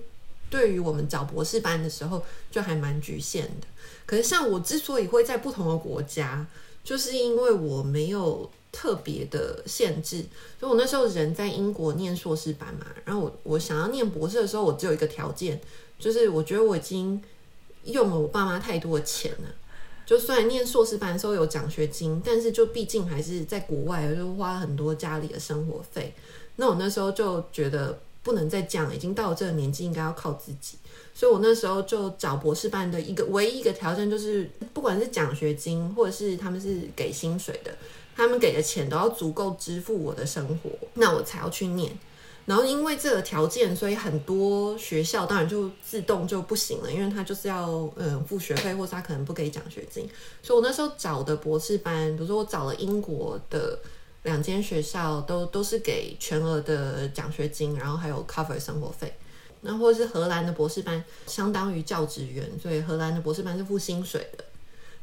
[0.49, 3.67] 对于我们找博士班的时候就还蛮局限的。
[4.07, 6.43] 可是像我之所以会在不同的国家，
[6.83, 10.25] 就是因为我没有特别的限制，
[10.59, 15.61] 所以我那时候人在英国念硕士班嘛，然后我我想要念博士的时候，我只有一个条件，
[15.99, 17.21] 就是我觉得我已经
[17.83, 19.49] 用了我爸妈太多的钱了。
[20.09, 26.11] 就虽然念硕士班的时候有奖学金，但是就毕竟还是在国外，就花很多家里的生活费。
[26.55, 30.79] 那我那时候就觉得不能再这样，已经到了这个年纪，应该要靠自己。
[31.13, 37.71] 所以我那时候就找博士班的一个唯一一个条件，就是不管是奖学金或者是他们是给薪水的，
[38.15, 41.95] 他们给的钱都要足够支付我的生活，那我才要去念。
[42.49, 50.09] 然后因为这个条件，所以很多学校当然就自动就不行了，因为他就是要嗯付学费，或者他可能不给奖学金。
[50.41, 53.77] 所以我那时候找的博士班，比如说我找了英国的
[54.23, 59.13] 两间学校，都都是给全额的奖学金，然后还有 cover 生活费。
[59.61, 64.43] 那或者是荷兰的博士班，相当于教职员，所以荷兰的博士班是付薪水的，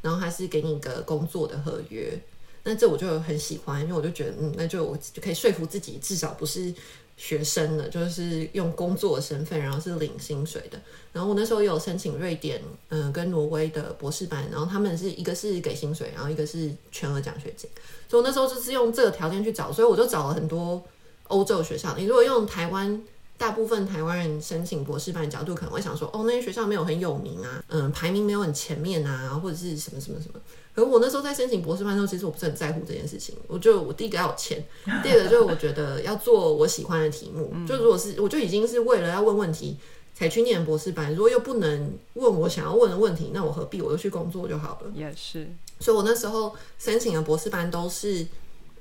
[0.02, 2.20] 然后还是给你一个工作的合约。
[2.64, 6.74] 那这我就很喜欢，因为我就觉得嗯，那就我就可以说服自己，至少不是。
[7.16, 10.80] 学生的，就是用工作的身份，然后是领薪水的。
[11.12, 17.68] 然后我那时候有申请瑞典，嗯，跟挪威的博士班，然后他们是一个是给薪水，然后一个是全额奖学金。
[18.08, 20.82] 所以我那时候就是用这个条件去找，所以我就找了很多
[21.28, 21.96] 欧洲学校。
[21.96, 23.02] 你如果用台湾
[23.38, 30.40] 大部分台湾人申请博士班的角度，可能会想说，哦，那些学校没有很有名啊，嗯，排名没有很前面啊，或者是什么什么什么。
[30.74, 33.34] 可我那时候在申请博士班的时候，其实我不是很在乎这件事情。
[33.46, 34.62] 我就我第一个要有钱，
[35.02, 37.50] 第二个就是我觉得要做我喜欢的题目。
[37.66, 39.78] 就如果是我就已经是为了要问问题
[40.14, 43.80] 才去念博士班，如果又不能问我想要问的问题，那我何必？
[43.80, 44.90] 我就去工作就好了。
[44.94, 45.48] 也是。
[45.80, 48.26] 所以我那时候申请的博士班都是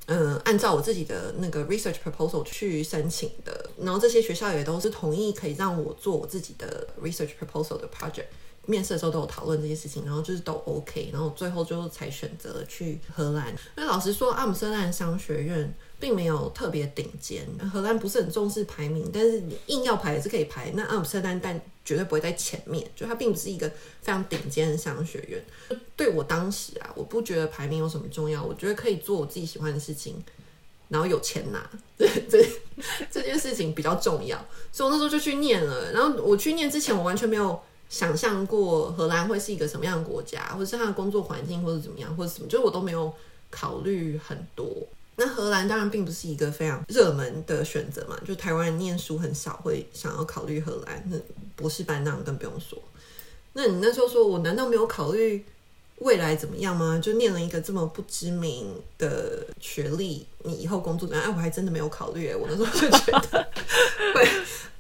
[0.07, 8.25] 嗯，按照我自己的那个 research proposal 去申请的，然后这些学校也都是同意可以让我做我自己的 research proposal 的 project。
[8.67, 13.49] 面试的时候都有讨论这些事情，然后就是都 OK，然后最后就才选择去荷兰。
[13.77, 20.71] 因为老实说，阿姆斯特丹商学院并没有特别顶尖，荷兰不是很重视排名，但是你硬要排也是可以排。
[20.73, 23.69] 那阿姆斯特丹但绝对不会在前面，就它并不是一个
[24.01, 25.79] 非常顶尖的商学院。
[25.95, 30.21] 对我当时啊，我不觉得排名有什么重要，我觉得可以做我自己喜欢的事情，
[30.89, 32.45] 然后有钱拿，这这
[33.09, 34.37] 这件事情比较重要。
[34.71, 35.91] 所以我那时候就去念了。
[35.91, 37.57] 然后我去念之前，我完全没有。
[37.87, 43.13] 想象过荷兰会是一个什么样的国家，或者是它的工作环境，或者怎么样，或者什么，就是我都没有
[43.51, 44.65] 考虑很多。
[45.17, 51.17] 那荷兰当然并不是一个非常热门的选择嘛，就台湾人念书很少会想要考虑荷兰，那
[51.55, 52.77] 博士班那更不用说。
[53.53, 55.45] 那你那时候说我难道没有考虑
[55.99, 56.99] 未来怎么样吗？
[57.01, 61.25] 就念了一个这么不知名的学历，你以后工作怎样？
[61.25, 62.33] 哎，我还真的没有考虑。
[62.33, 63.47] 我那时候就觉得，
[64.13, 64.27] 对。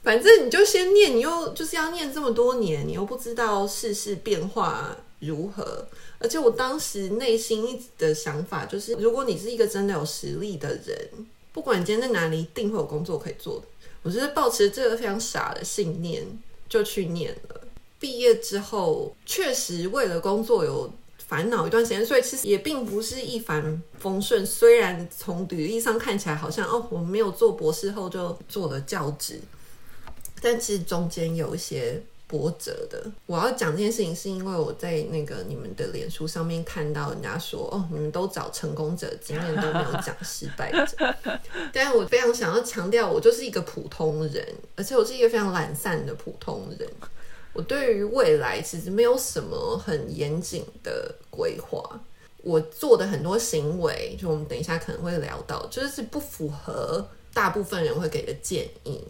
[0.03, 5.87] 反正你就先念，你又就是要念这么多年，你又不知道世事变化如何。
[6.25, 11.09] 而且我当时内心的想法就是，如果你是一个真的有实力的人，
[11.53, 13.65] 不管你今天在哪里，一定会有工作可以做的。
[14.01, 16.25] 我就是抱持这个非常傻的信念
[16.67, 17.61] 就去念了。
[17.99, 20.91] 毕业之后，确实为了工作有
[21.27, 24.43] 烦恼一段时间，所以其实也并不是一帆风顺。
[24.43, 29.39] 虽然从履历上看起来好像哦，我没有做博士后就做了教职。
[30.41, 33.03] 但其实中间有一些波折的。
[33.25, 41.15] 我要讲这件事情，是因为我在那个你们的脸书上面看到人家说，哦，你们都找成功者经验，都没有讲失败者。
[41.73, 46.89] 但是我非常想要强调，我就是一个普通人，而且我是一个非常懒散的普通人。
[47.53, 51.81] 我对于未来其实没有什么很严谨的规划。
[52.43, 59.01] 我做的很多行为，就我们等一下可能会聊到，就是不符合大部分人会给的建议。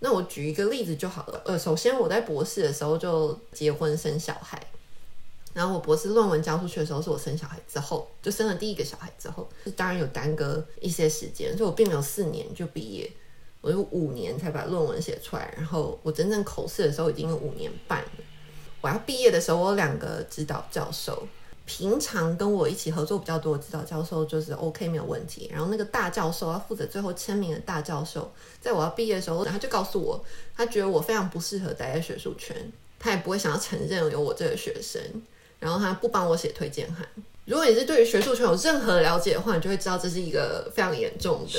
[0.00, 1.40] 那我举一个例子就好了。
[1.44, 4.60] 呃，首先我在博士的时候就结婚生小孩，
[5.52, 13.10] 然后我博士论文交出去的时候是我生小孩之后，就生了第一个小孩之后，当然有耽搁一些时间，所以我并没有四年就毕业，
[13.60, 18.10] 我就五年才把论文写出来，然后我真正口试的时候已经有五年半了。
[18.80, 21.26] 我要毕业的时候，我有两个指导教授。
[21.72, 28.28] 平常跟我一起合作比较多的指导教授就是 OK 没有问题，然后那个大教授要负责最后签名的大教授，
[28.60, 30.20] 在我要毕业的时候，他就告诉我，
[30.56, 32.56] 他觉得我非常不适合待在学术圈，
[32.98, 35.00] 他也不会想要承认有我这个学生，
[35.60, 37.06] 然后他不帮我写推荐函。
[37.50, 41.58] 如果你是对于学术圈有任何了解的话，你就会知道这是一个非常严重的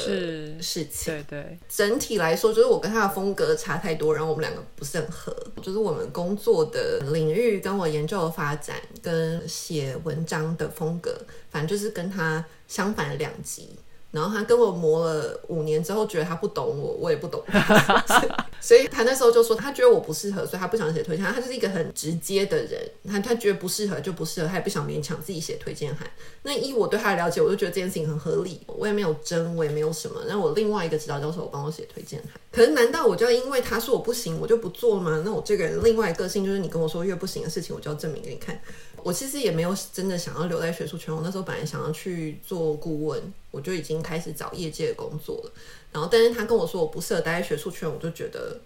[0.61, 1.13] 事情。
[1.13, 5.35] 对对，整体来说，就是我跟他的风格差太多，然后我们两个不是很合。
[5.61, 11.13] 就是我们工作的领域、跟我研究的发展、跟写文章的风格，
[11.49, 13.67] 反正就是跟他相反的两极。
[14.11, 21.25] 然后他跟我磨了五年之后，觉得他不懂我，我也不懂他，所以他那时候就说他觉得我不适合，所以他不想写推荐。
[21.25, 26.05] 他就是一个很直接的人，他他觉得不适合就不适合，他也不想勉强自己写推荐函。
[26.43, 30.21] 那依我对他的了解，我就觉得这件事情很合理，我也没有争，我也没有什么。
[30.27, 35.21] 那我另外一个指导教授我帮我写推荐函，可是难道我就要因为他说我不行，我就不做吗？
[35.23, 38.59] 那我这个人另外一个性就是你跟我说越不行的事情，我就要证明给你看。
[39.03, 45.51] 我其实也没有真的想要留在学术圈，我那时候本来想要去做顾问，我就已经开始找业界的工作了。
[45.91, 48.59] 然后，但是他跟我说我不适合待在学术圈，我就觉得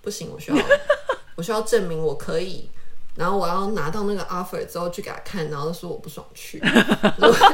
[0.00, 0.56] 不行，我需要
[1.36, 2.68] 我需要证明我可以。
[3.16, 6.62] 然后我要拿到那个 offer 之后去给他看，然后说我不爽去，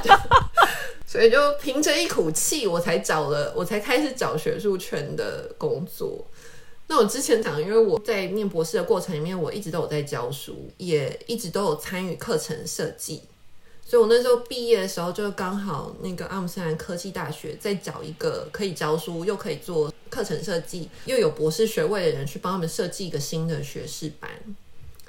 [1.07, 6.25] 所以就凭着一口气，我才找了，我才开始找学术圈的工作。
[6.89, 13.23] 那我之前讲，因为我在念博士的过程里面，我一直都有在教书，也一直都有参与课程设计，
[13.85, 24.31] 所以我那时候毕业的时候，就刚好那个阿姆斯特丹科技大学在找一个可以教书又可以做课程设计又有博士学位的人去帮他们设计一个新的学士班，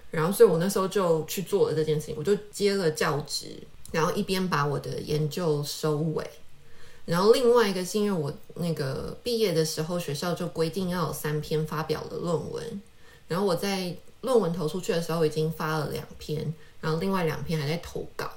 [0.10, 3.56] 然后所以我那时候就去做了这件事情，我就接了教职，
[3.92, 6.28] 然后一边把我的研究收尾。
[7.08, 12.82] 然后另外一个是因为我那个毕业的时候，学校就规定要有三篇发表的论文，
[13.30, 18.30] 然后我在论文投出去的时候已经发了两篇，然后另外两篇还在投稿，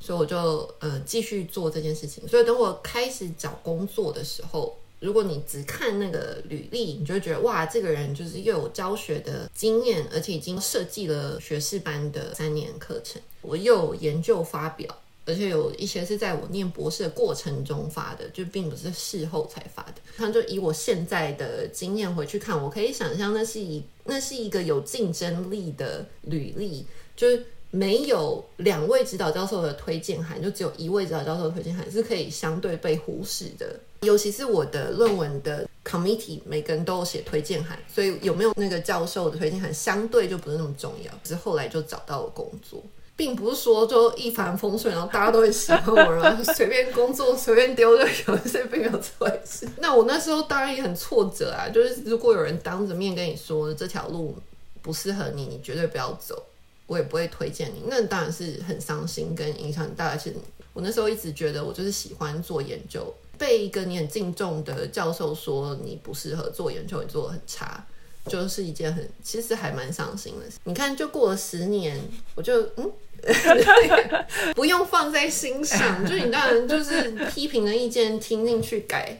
[0.00, 2.26] 所以我就呃继续做这件事情。
[2.26, 15.02] 所以等我开始找工作的时候，如果你只看那个履历，你就会觉得哇，这个人就是又有教学的经验，而且已经设计了学士班的三年课程，我又研究发表。
[15.26, 19.94] 而且有一些是在我念博士的过程中发的，就并不是事后才发的。
[20.16, 27.44] 他就以我现在的经验回去看，我可以想象那是一那是一个有竞争力的履历，就是。
[27.72, 33.78] 没有两位指导教授的推荐函，就只有一位指导教授的推荐函是可以相对被忽视的。
[34.02, 41.12] 尤其是我的论文的 committee，每个人都有写推荐函，所以有没有那个教授的推荐函相对就不是那么重要。
[41.24, 42.82] 只是后来就找到了工作，
[43.16, 49.66] 并不是说就一帆风顺，然后大家都会喜欢我，然后随便工作随便丢就有，这并没有这回事。
[49.78, 54.36] 那我那时候当然也很挫折啊，就是如果有人当着面跟你说这条路
[54.82, 56.42] 不适合你，你绝对不要走。
[56.88, 60.06] 我也不会推荐你，那当然是很伤心跟影响很大。
[60.06, 60.32] 而且
[60.72, 67.84] 我那时候一直觉得我就是喜欢做研究，被一个你很敬重的教授说你不适合做研究，你做的很差，
[68.28, 70.58] 就是一件很其实还蛮伤心的事。
[70.62, 72.00] 你看，就过了十年，
[72.36, 72.88] 我就嗯，
[74.54, 79.18] 不用放在心上， 就你当然就是批评的意见听进去改。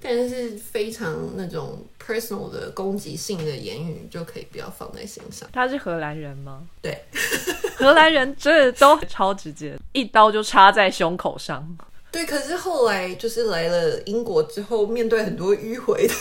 [0.00, 5.48] 但是非常那种 personal 的攻击性的言语就可以不要放在心上。
[5.52, 6.62] 他是荷兰人吗？
[6.80, 6.96] 对，
[7.74, 11.76] 荷兰人真的都超直接，一刀就插在胸口上。
[12.10, 16.14] 对，可是后来就是来了英国之后，面对很多迂回的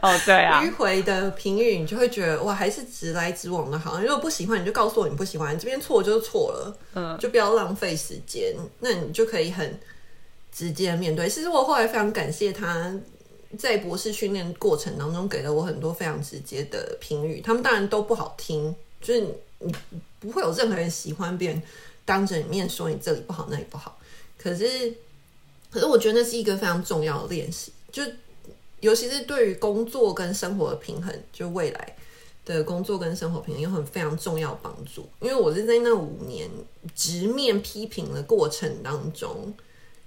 [0.00, 4.00] 哦，对啊， 迂回的评语，你就会觉得哇，还是直来直往的好。
[4.00, 9.78] 如果不喜欢，你就告诉我你不喜欢，这边错就是错了，嗯，就不要浪费时间，那你就可以很。
[10.56, 12.96] 直接面对，其实我后来非常感谢他
[13.58, 19.20] 在博士训练过程当中给了我很多非常直接的评语，他们当然都不好听，就是
[19.58, 19.74] 你
[20.20, 21.60] 不会有任何人喜欢别人
[22.04, 23.98] 当着你面说你这里不好那里不好，
[24.38, 24.94] 可是
[25.74, 28.02] 可是我觉得那是一个非常重要的练习，就
[28.80, 31.96] 尤其是对于工作跟生活的平衡，就未来
[32.46, 36.48] 的工作跟生活平衡有很非常重要帮助，因为我是在那五年
[36.94, 39.52] 直面批评的过程当中。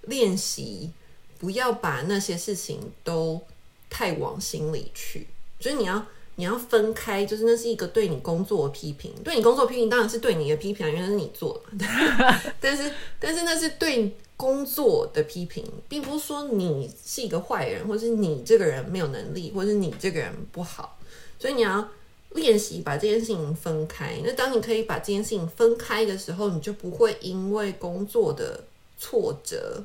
[0.03, 0.89] 练习
[1.37, 3.41] 不要把那些事情都
[3.89, 5.27] 太往心里去，
[5.59, 6.05] 所以你要
[6.35, 11.61] 你要分开，就是那是一个对你工作的批评，对你工作批评当然是对你的批评，因为是你做，
[12.61, 12.89] 但是
[13.19, 20.97] 但是那是对工作的批评，并不是说你是一个坏人，或是你这个人没有能力，或是你这个人不好，
[21.37, 21.89] 所以你要
[22.31, 24.21] 练习把这件事情分开。
[24.23, 28.63] 那当你可以把这件事情分开的时候，你就不会因为工作的
[28.97, 29.83] 挫折。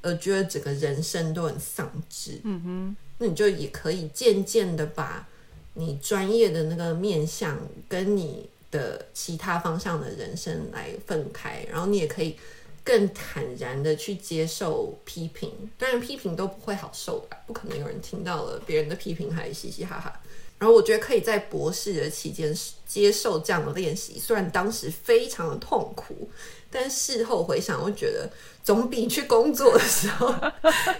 [0.00, 5.26] 而觉得整个人生都很丧志，嗯哼，那你就也可以渐渐的把
[5.74, 7.58] 你专业的那个面向
[7.88, 12.36] 跟你的其他方向的人生来分开，然后你也可以
[12.88, 15.52] 更坦然的去接受批评。
[15.76, 20.18] 当然，批评都不会好受的，不可能有人听到了别人的批评还嘻嘻哈哈。
[20.58, 22.52] 然后我觉得可以在博士的期间
[22.86, 26.30] 接受这样的练习，虽然当时非常的痛苦，
[26.70, 28.30] 但事后回想，我觉得。
[28.64, 30.34] 总比去工作的时候，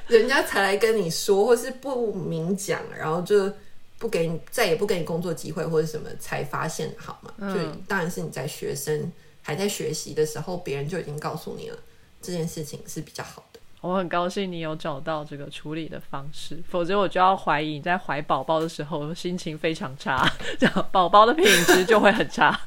[0.06, 3.52] 人家才来跟你说，或是不明讲，然后就
[3.98, 7.52] 不给你，再也不给你工作机会，或者什么才发现好嘛？
[7.52, 9.12] 就当然是你在学生
[9.48, 11.78] 还在学习的时候，别人就已经告诉你了
[12.20, 13.58] 这件事情是比较好的。
[13.80, 20.30] 我很高兴你有找到这个处理的方式，否则我就要怀疑你在怀宝宝的时候心情非常差，
[20.60, 22.60] 这样宝宝的品质就会很差。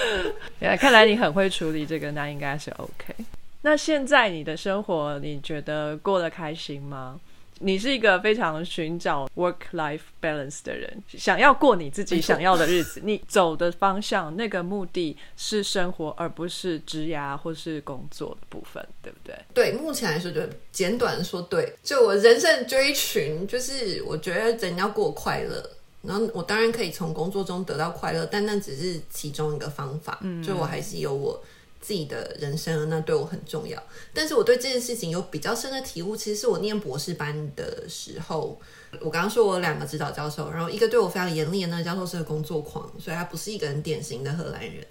[0.80, 3.14] 看来你很会处理这个，那应该是 OK。
[3.60, 7.20] 那现在你的生活，你觉得过得开心吗？
[7.60, 13.00] 你是一个非常寻找 work life balance 的人，想要过你自己想要的日子。
[13.04, 19.34] 你走的方向，那个目的是生活，而不是职涯或是工作的部分，对不对？
[19.54, 20.40] 对，目前来说，就
[20.72, 25.70] 简短的说，对，就我人生追寻，就是我觉得人要过快乐，
[26.02, 30.18] 然后我当然可以从工作中得到快乐，但那只是其中一个方法。
[30.22, 31.42] 嗯，就我还是有我。
[31.84, 33.82] 自己的人生，那对我很重要。
[34.14, 38.58] 但是我对这件事情有比较深的体悟，其实是我念博士班的时候。
[39.00, 44.86] 我刚刚说我两个指导教授，然后一个对我非常严厉的那个教授是个工作狂，所以他不是一个很典型的荷兰人。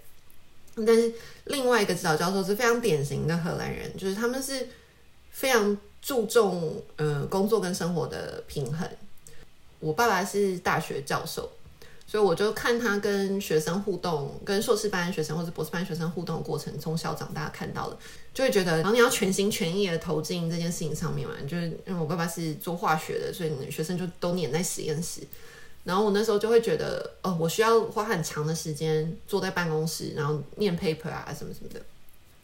[0.86, 1.12] 但是
[1.46, 4.68] 另外一个指导教授是非常典型的荷兰人，就是他们是
[5.32, 8.86] 非常注重呃工作跟生活的平衡。
[9.80, 11.50] 我爸爸是大学教授。
[12.06, 17.98] 所以我就看他跟学生互动，跟硕士班学生或者博士班学生互动的过程，从小长大看到的，
[18.34, 21.34] 就会觉得，然后你要全心全意的投进这件事情上面嘛。
[21.48, 25.22] 就是因为我爸爸是做化学的，所以学生就都黏在实验室。
[25.84, 31.82] 然后我那时候就会觉得，哦，我需要花很长的时间坐在办公室，然后念 paper 啊什么什么的。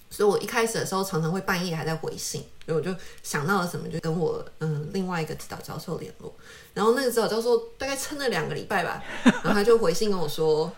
[0.10, 2.94] 所以我一开始的时候常常会半夜还在回信，所以我就
[3.24, 6.34] 想到了什么，就跟我嗯另外一个指导教授联络。
[6.74, 10.72] 然后那个指导教授大概撑了两个礼拜吧， 然后他就回信跟我说，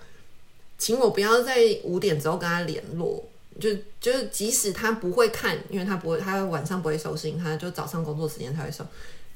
[0.77, 3.23] 请我不要在五点之后跟他联络，
[3.59, 3.69] 就
[3.99, 8.85] 就是即使他不会看，因为他不会，他晚上不会收信，他就早上工作时间才会收。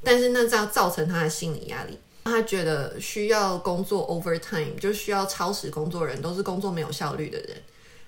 [0.03, 7.57] 但是那这样造成他的心理压力，他觉得需要工作 overtime，就需要超时工作人都是工作没有效率的人。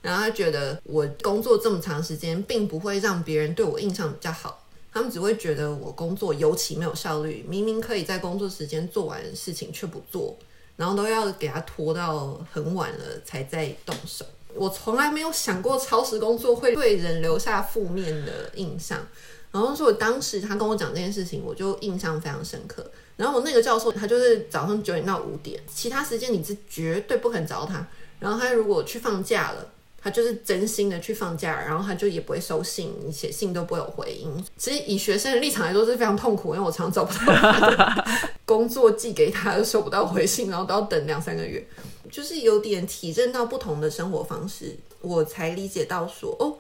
[0.08, 10.38] 然后他觉得我工作这么长时间，并不会让别人对我印象比较好，他们只会觉得我工作尤其没有效率，明明可以在工作时间做完事情却不做，
[10.78, 14.26] 然后都要给他拖到很晚了才再动手。
[14.56, 19.06] 我从来没有想过超时工作会对人留下负面的印象。
[19.52, 22.90] 然后说，我当时他跟我讲这件事情，我就印象非常深刻。
[23.18, 27.86] 然后我那个教授，他就是早上九点到五点，其他时间你是绝对不可能找他。
[28.20, 29.72] 然后他如果去放假了，
[30.02, 34.46] 他就是真心的去放假，然后他就也不会收信，你写信都不会有回应。
[34.58, 38.06] 其实以学生的立场来说是非常痛苦，因为我常常找不到
[38.46, 41.66] 工作寄给他，又收不到回信，然后都要等两三个月，
[42.12, 46.58] 就是有点体证到不同的生活方式，我才理解到说哦。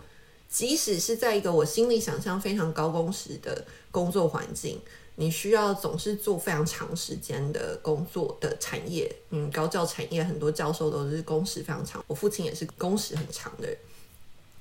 [0.49, 4.79] 即使是在一个我心里想象非常高工时的工作环境，
[5.19, 13.77] 你需要总是做非常长时间的工作的产业，嗯，高教产业很多教授都是工时非常长，我父亲也是工时很长的人。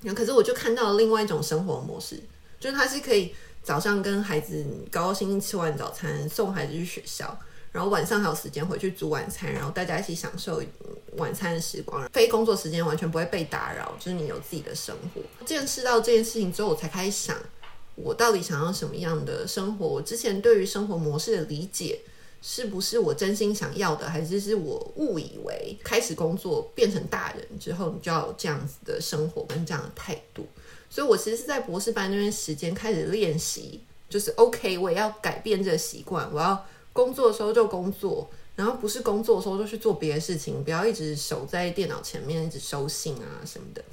[0.01, 2.19] 那可是我就看到了另外一种生活模式，
[2.59, 7.37] 就是他是可以早上跟孩子高高兴兴吃完早餐，送孩子去学校。
[7.71, 10.59] 然后晚上还有时间回去煮晚餐，然后大家一起享受
[11.17, 15.21] 晚餐的时光，非工作时间完全不会被打扰，就是你有自己的生活。
[15.45, 17.37] 见识到这件事情之后，我才开始想，
[17.97, 19.85] 我到底想要什么样的生活？
[19.85, 21.99] 我之前对于生活模式的理解，
[22.41, 30.45] 是不是我真心想要的，还是是我误以为开始工作变成大人之后，你就要有这样子的生活跟这样的态度？
[30.89, 36.65] 所以我其实是在博士班那段时间开始练习，就是 OK，我也要改变这个习惯，我要。
[36.93, 43.83] 工作的时候就工作，然后不是工作的时候就去做别的事情，不要一直守在电脑前面一直收信啊什么的。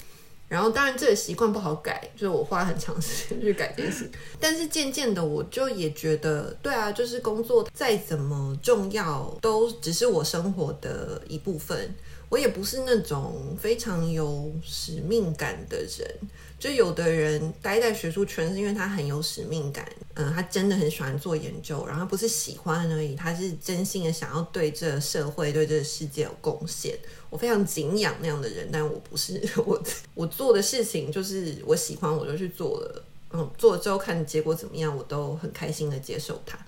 [0.54, 4.08] 然后当然这个习惯不好改，就是我花很长时间去改这件事。
[4.38, 11.92] 但是渐渐的我就也觉得，对啊，就是工作再怎么重要，都只是我生活的一部分。
[12.28, 16.18] 我也不是那种非常有使命感的人。
[16.64, 26.98] 就有的人待在学术圈是因为他很有使命感，嗯，他真的很喜欢做研究，然后不是喜欢而已，他是真心的想要对这社会、对这个世界有贡献。
[27.28, 29.78] 我非常敬仰那样的人，但我不是 我，
[30.14, 33.04] 我做的事情就是我喜欢，我就去做了，
[33.34, 36.58] 嗯，做了之后看结果怎么样，我都很开心的接受它。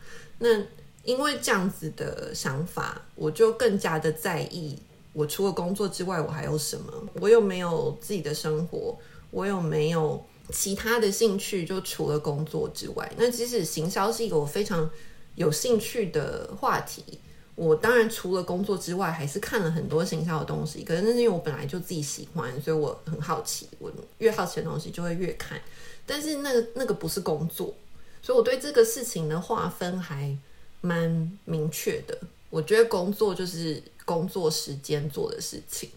[0.41, 0.63] 那
[1.05, 4.79] 因为这样子的想法，我就更加的在意，
[5.15, 6.93] 我除了工作之外，我还有什么？
[7.15, 8.95] 我又没有自己的生活。
[9.37, 11.63] 我有没有其他的兴趣？
[11.63, 14.91] 就除了工作之外，那即使行销是一个我非常
[15.35, 17.05] 有兴趣的话题，
[17.55, 20.83] 我当然除了工作之外，还是看了很多行销的东西。
[20.83, 23.69] 可是那是因为我本来就自己喜欢，所以我很好奇。
[23.79, 25.61] 我越好奇的东西就会越看。
[26.07, 27.75] 但是那个那个不是工作，
[28.23, 30.35] 所以我对这个事情的划分还
[30.81, 32.19] 蛮明确的。
[32.49, 35.91] 我觉得工作就是工作时间做的事情。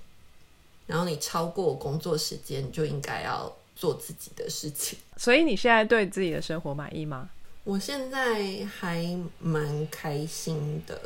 [0.89, 4.97] 然后你超过工作时间，你就应该要做自己的事情。
[5.17, 7.29] 所以你现在对自己的生活满意吗？
[7.63, 10.99] 我现在还蛮开心的。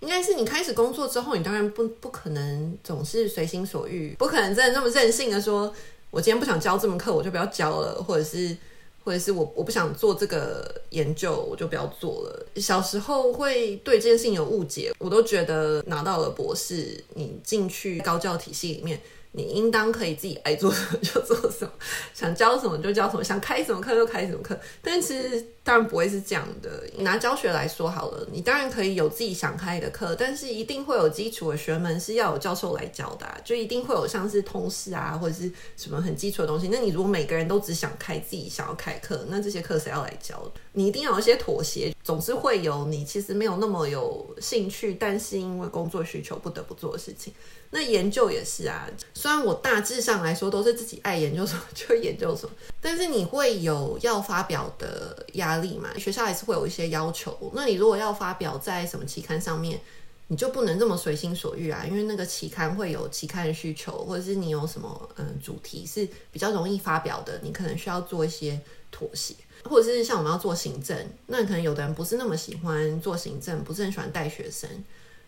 [0.00, 5.74] 应该是你开始工作之后，你当然不不可能总是随心所欲，不可能真的那么任性的说，
[6.10, 8.56] 我今天不想教这门课，我就不要教了，或者是
[9.04, 12.46] 或者是我我不想做这个研究，我就不要做了。
[12.56, 18.98] 小时候会对这件事情有误解，我都觉得拿到了博士，你进去高教体系里面。
[19.38, 21.70] 你应当可以自己爱做什么就做什么，
[22.12, 24.58] 想教什么就教什么，想开什么课就开什么课。
[24.82, 26.82] 但其实当然不会是这样的。
[27.00, 36.68] 拿教学来说好了，你当然可以有自己想开的课，但是一定会有基础的学门是要有教授来教的，就一定会有像是通识啊或者是什么很基础的东西。
[36.68, 40.42] 那你如果每个人都只想开自己想要开课，那这些课谁要来教？
[40.72, 47.30] 你一定要有一些妥协，总是会有你其实没有那么有兴趣，但是因为工作需求不得不做的事情。
[47.70, 55.88] 那研究也是啊，虽然我大致上来说都是自己爱研究什么就研究什么，但是你会有要发表的压力力嘛？
[55.98, 57.52] 学校还是会有一些要求。
[57.54, 59.80] 那你如果要发表在什么期刊上面，
[60.28, 69.34] 你就不能这么随心所欲啊，因为那个期刊会有期刊的需求，或者是你有什么嗯主题是比较容易发表的，你可能需要做一些妥协，
[69.64, 70.96] 或者是像我们要做行政，
[71.26, 74.68] 那可能有的人不是那么喜欢做行政，不是很喜欢带学生，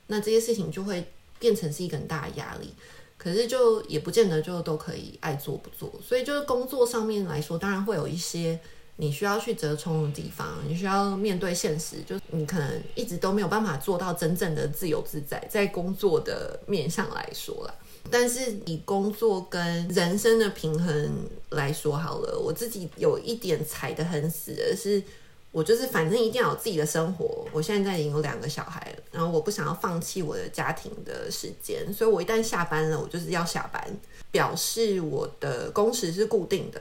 [0.07, 1.05] 那这些事情就会。
[1.41, 2.75] 变成是一个很大的压力，
[3.17, 8.61] 可是就也不见得就都可以爱做不做，所以就是工作上面来说，当然会有一些
[9.01, 17.75] 你需要去折冲的地方，你需要面对现实，就你可能一直都没有办法做到真正的自由自在，在工作的面上来说啦。
[18.11, 21.11] 但是以工作跟人生的平衡
[21.49, 25.03] 来说好了，我自己有一点踩得很死的是。
[25.53, 27.45] 我就是反正一定要有自己的生活。
[27.51, 33.85] 我现在已经有两个小孩了，然后我不想要放弃我的家庭的时间，所以我一旦下班了，我就是要下班，
[34.31, 36.81] 表示我的工时是固定的。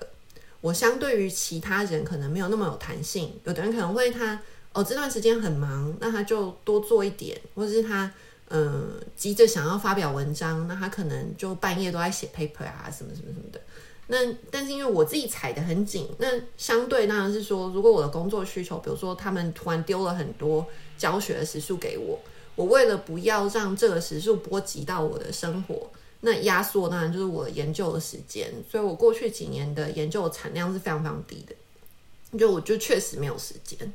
[0.61, 4.41] 我相对于其他人可能没有那么有弹性，有的人可能会他
[4.73, 8.11] 哦这段时间很忙，那他就多做一点，或者是他
[8.49, 13.61] 嗯急着想要发表文章，那他可能就半夜都在写 paper 啊什么什么什么的。
[14.07, 14.17] 那
[14.49, 20.65] 但是因为我自己踩得很紧，那相对当然是说，如果我的工作需求，比如说他们突然丢了很多
[20.97, 22.19] 教学的时数给我，
[22.55, 25.89] 我为了不要让这个时数波及到我的生活。
[26.21, 33.93] 那压缩当然就是我研究的时间，所以我过去几年的研究产量是非常非常低的，就我就确实没有时间。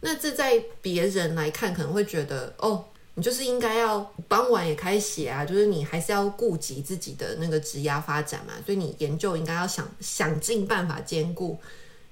[0.00, 11.58] 那这在别人来看可能会觉得，哦，你就是应该要傍晚也开始写啊，就是你还是要顾及自己的那个职业发展嘛，所以你研究应该要想想尽办法兼顾，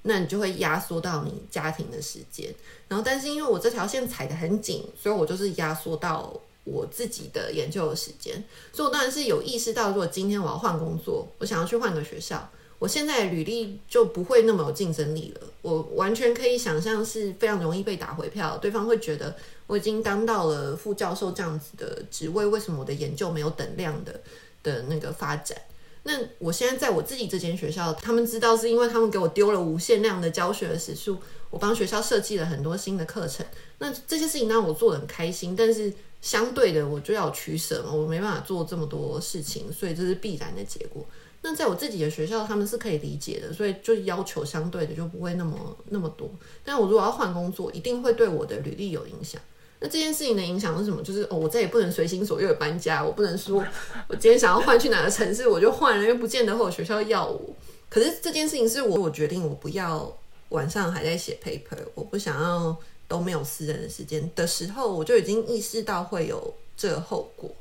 [0.01, 2.51] 那你就会压缩到你家庭的时间。
[2.87, 6.41] 然后，但是因为我这条线踩得很紧，所以我就是压缩到。
[6.63, 15.47] 我自己的研究的时间，所以我当然是有意识到，如果今天我要换工作，我想要去换个学校，我现在履历就不会那么有竞争力了。
[15.63, 19.35] 我完全可以想象是非常容易被打回票，对方会觉得
[19.65, 24.21] 我已经当到了副教授这样子的职位，为什么我的研究没有等量的
[24.61, 25.57] 的那个发展？
[26.03, 31.17] 那我现在在我自己这间学校，他们知道是因为他们给我丢了无限量的教学的时数，
[31.49, 33.43] 我帮学校设计了很多新的课程，
[33.79, 35.91] 那这些事情让我做的很开心，但是。
[36.21, 41.03] 相对的，我就要取舍嘛，我没办法做这么多事情，所以这是必然的结果。
[41.41, 46.29] 那在我自己的学校，他们是可以理解的，所以就要求相对的就不会那么那么多。
[46.63, 49.41] 但我如果要换工作，一定会对我的履历有影响。
[49.79, 51.01] 那这件事情的影响是什么？
[51.01, 53.65] 就是哦，我再也不能随心所欲的搬家，我不能说
[54.07, 57.55] 我今天想要换去哪个城市我就换了，因为不见得会有学校要我。
[57.89, 60.15] 可是这件事情是我我决定，我不要
[60.49, 62.77] 晚上还在写 paper，我不想要。
[63.11, 67.53] 都没有私人的时间的时候，我就已经意识到会有这个后果。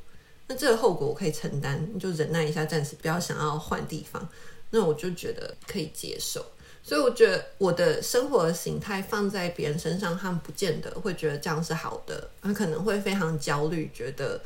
[0.47, 4.29] 那这个后果我可以承担，就忍耐一下，暂时不要想要换地方。
[4.71, 6.47] 那我就觉得可以接受。
[6.85, 14.41] 所以我觉得我的生活的形态放在别人身上，他们不见得会觉得这样是好的，他可能会非常焦虑，觉得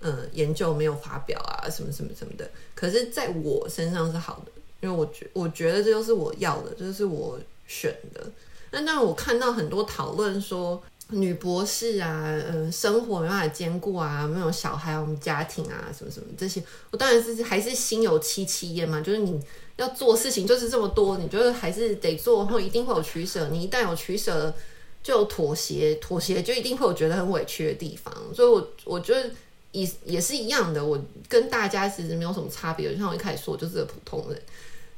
[0.00, 2.50] 嗯研究没有发表啊，什么什么什么的。
[2.74, 4.52] 可是在我身上是好的，
[4.82, 8.30] 因为我觉我觉得这就是我要的，这是我选的。
[8.72, 16.62] 那当然，我看到很多讨论说女博士啊，嗯，生活没办法兼顾啊，没有小孩，我们家庭啊，什么什么这些，
[16.92, 19.00] 我当然是还是心有戚戚焉嘛。
[19.00, 19.40] 就是你
[19.76, 23.48] 要做事情就是这么多，你觉得还是得做，然后一定会有取舍。
[23.48, 24.54] 你一旦有取舍，
[25.02, 28.14] 就有妥协，妥协就一定会有觉得很委屈的地方。
[28.32, 29.28] 所以，我我觉得
[29.72, 30.96] 也也是一样的，我
[31.28, 32.92] 跟大家其实没有什么差别。
[32.92, 34.40] 就像我一开始说，我就是个普通人，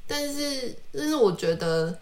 [0.06, 1.98] 但是，但是我觉得。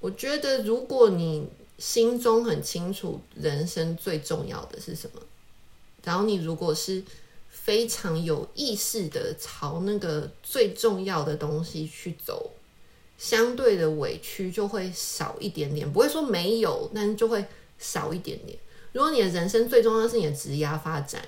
[0.00, 1.46] 我觉得，如果你
[1.76, 5.20] 心中很清楚人生最重要的是什么，
[6.02, 7.02] 然后你如果是
[7.50, 12.50] 非常有意识的朝那个最重要的东西去走，
[13.18, 17.44] 相对的委屈就会少一点点，不会说没有，但就会
[17.78, 18.58] 少一点点。
[18.92, 21.22] 如果你的人生最重要是你的职业发展，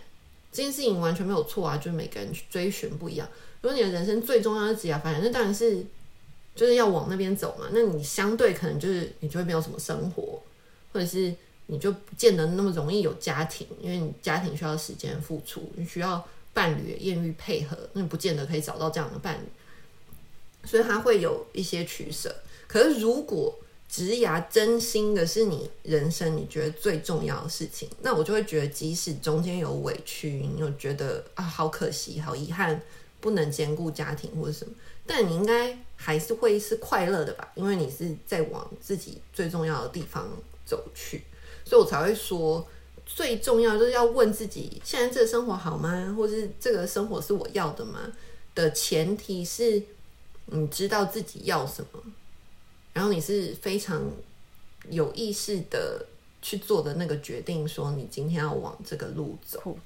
[0.51, 3.29] 这件事情完全没有错啊，就是每个人去追寻不一样。
[3.61, 5.85] 如果你的人生最重要的职业发展，那当然是。
[6.55, 10.43] 就是要往那边走嘛，那你相对可能就是你就会没有什么生活，
[10.93, 11.35] 或者是
[11.67, 16.23] 你就不见得那么容易有家庭，因为你家庭需要时间付出，你需要
[16.53, 22.35] 伴侣艳遇配合，那你不见得可以找到这样的伴侣，所以他会有一些取舍。
[22.67, 32.81] 可是如果职牙真心的是你人生你觉得最重要的事情，那我就会觉得即使中间有委屈，你又觉得啊好可惜、好遗憾，
[33.21, 34.73] 不能兼顾家庭或者什么。
[35.07, 40.29] 但你应该还是会是快乐的吧，因为你是在往自己最重要的地方
[40.67, 41.23] 走去，
[41.65, 42.67] 所以我才会说
[43.07, 46.13] 最重要就是要问自己：现在这个生活好吗？
[46.19, 48.01] 或是这个生活是我要的吗？
[48.53, 49.81] 的前提是
[50.47, 52.03] 你知道自己要什么，
[52.93, 54.03] 然后你是非常
[54.91, 56.05] 有意识的
[56.43, 59.79] 去做的那个决定，说你今天要往这个路走。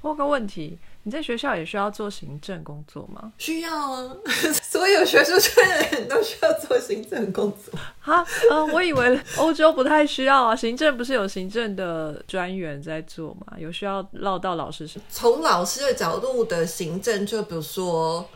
[0.00, 0.78] 我有个问题。
[1.04, 3.32] 你在学校也需要做行政工作吗？
[3.38, 4.16] 需要啊，
[4.62, 7.72] 所有学术圈的人都需要做行政工作。
[7.98, 13.56] 哈，嗯，我以为欧洲不太需要啊，行政不是有行政的专员在做吗？
[13.58, 18.28] 有需要唠到老师身从老师的角度的行政，就比如说，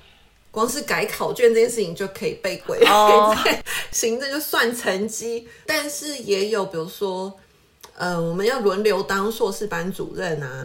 [0.50, 5.46] 光是改考卷这件事情就可以被归类在行政，就算成绩。
[5.66, 7.38] 但是也有，比如说。
[8.03, 10.64] 呃，我们要轮流当硕士班主任啊，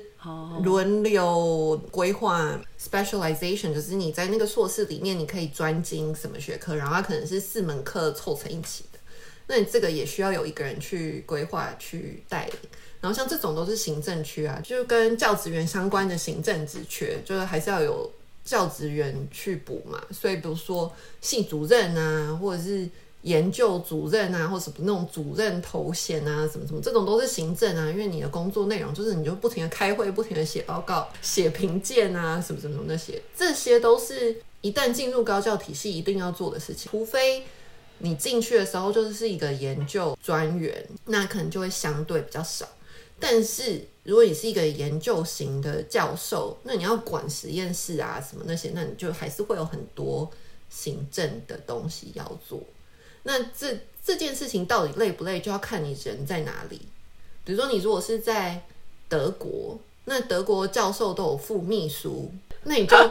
[0.63, 8.97] 轮流规划 specialization，就是你在那个硕士里面，你可以专精什么学科，然后它可能是四门课凑成一起的。
[9.45, 12.55] 那你这个也需要有一个人去规划、去带领。
[12.99, 18.11] 然后像这种都是行政区啊，就跟教职员相关的行政职缺，就是还是要有
[18.43, 20.01] 教职员去补嘛。
[20.09, 22.89] 所以比如说系主任啊，或者是
[23.21, 27.89] 研究主任啊，或什么那种主任头衔啊，什么什么，这种都是行政啊。
[27.89, 37.43] 因为你的工作内容就是你就不停的开会，不停的写报告、写评鉴啊，什么什么那些，这些都是一旦进入高教体系一定要做的事情，除非。
[37.99, 42.67] 你进去的时候就是是一个研究专员，那可能就会相对比较少。
[43.19, 50.29] 但是如果你是一个研究型的教授，那你要管实验室啊什么那些，那你就还是会有很多
[50.69, 52.61] 行政的东西要做。
[53.27, 56.81] 那这这件事情到底累不累，就要看你人在哪里。
[57.43, 58.63] 比如说你如果是在
[59.09, 62.31] 德国，那德国教授都有副秘书，
[62.63, 62.95] 那你就。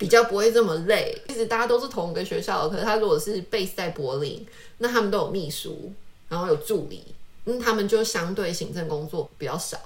[0.00, 4.46] 比较不会这么累，其实大家都是同一个学校的，可是他如果是 base 在柏林，
[4.78, 5.92] 那他们都有秘书，
[6.30, 9.78] 然后有助理，那他们就相对行政工作比较少。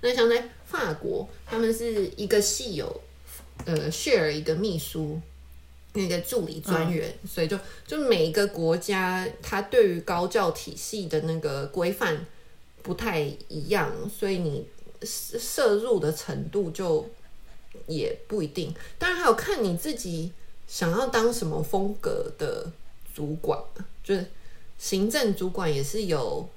[0.00, 3.00] 那像在法国，他们是一个系有
[3.64, 5.20] 呃 share 一个秘书，
[5.92, 12.26] 那个助理专员，所以就就每一个国家，它对于高教体系的那个规范
[12.82, 14.66] 不太一样，所以你
[15.02, 17.08] 摄入的程度就。
[17.86, 20.32] 也不一定，当然还有看你自己
[20.66, 22.66] 想要当什么风格的
[23.14, 23.56] 主管，
[24.02, 24.26] 就是
[24.76, 26.48] 行政主管也是有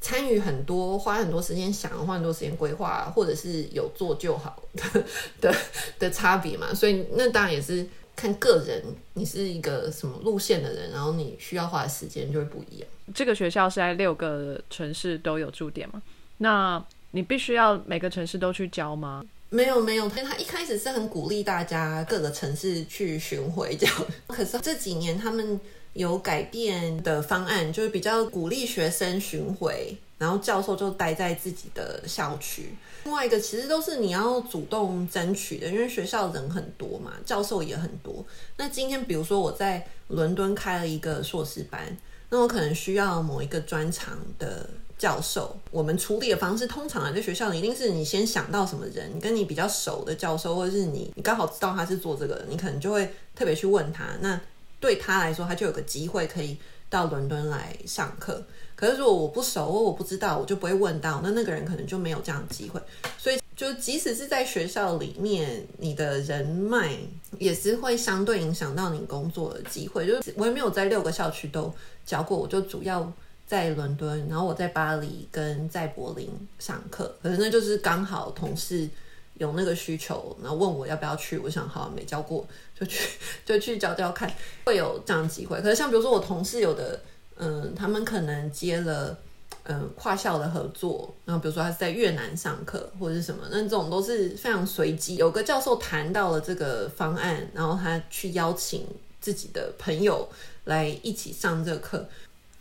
[0.00, 5.04] 参与很多，花很多时间想，花很多时间规划，或者是有做就好的
[5.42, 5.54] 的
[5.98, 6.72] 的差别嘛。
[6.72, 7.86] 所以那当然也是
[8.16, 12.88] 看个人，你是一个什么路线的人，然后你需要花的时间就会不一样。
[13.14, 16.02] 这个学校是在六个城市都有驻点吗？
[16.38, 19.24] 那你必须要每个城市都去教吗？
[19.50, 23.94] 没有没有，他一开始是很鼓励大家各个城市去巡回这样。
[24.26, 25.60] 可是这几年他们
[25.96, 32.74] 有改变的方案，就是比较鼓励学生巡回，然后教授就待在自己的校区。
[33.04, 38.24] 另外一个其实都是你要主动争取的，因为学校人很多嘛，教授也很多。
[38.56, 41.96] 那今天比如说我在伦敦开了一个硕士班，
[42.30, 44.68] 那我可能需要某一个专长的。
[44.98, 54.06] 教授，我们处理的方式通常啊，在学校里一定是你先想到什么人，跟你比较熟的教授，或者是你你刚好知道他是做这个，你可能就会特别去问他。
[54.22, 54.40] 那
[54.86, 56.56] 对他来说，他就有个机会可以
[56.88, 58.40] 到伦敦来上课。
[58.76, 61.20] 可是如果我不熟，我不知道，我就不会问到。
[61.24, 62.80] 那那个人可能就没有这样的机会。
[63.18, 66.96] 所以，就即使是在学校里面，你的人脉
[67.38, 70.06] 也是会相对影响到你工作的机会。
[70.06, 71.74] 就是我也没有在六个校区都
[72.04, 73.12] 教过，我就主要。
[73.48, 76.28] 在伦敦，然后我在巴黎跟在柏林
[76.58, 78.90] 上课，可是那就是刚好同事
[79.38, 82.46] 有那个需求，然后问我要不要去，我想好没教过
[82.78, 84.32] 就去 就去教教看，
[84.64, 85.60] 会有这样机会。
[85.60, 87.00] 可是像比如说我同事有的，
[87.36, 89.18] 嗯，他们可能接了
[89.64, 95.16] 嗯跨校的合作，然后比如说他是在越南上课或者是什么，那这种都是非常随机。
[95.16, 98.86] 有个教授谈到了这个方案，然后他去邀请
[99.20, 100.28] 自己的朋友
[100.64, 102.08] 来一起上这个课。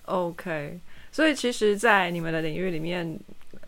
[0.05, 0.79] OK，
[1.11, 3.19] 所以其实，在你们的领域里面，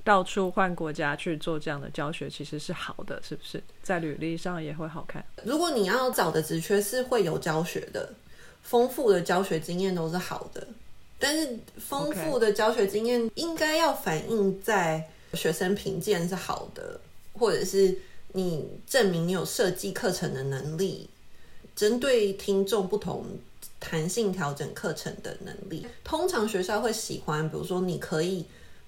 [0.08, 3.62] 到处换国家去做这样的教学，其实是好的，是不是？
[3.84, 5.22] 在履历上也会好看。
[5.44, 8.14] 如果你要找的职缺是会有教学的，
[8.62, 10.66] 丰富的教学经验都是好的。
[11.20, 17.02] 但是，丰富的教学经验应该要反映在学生评鉴是好的，
[17.34, 17.94] 或者是
[18.32, 21.10] 你证明你有设计课程的能力，
[21.76, 23.26] 针对听众不同。
[23.80, 28.44] 弹性调整课程的能力，通常学校会喜欢，比如说你可以，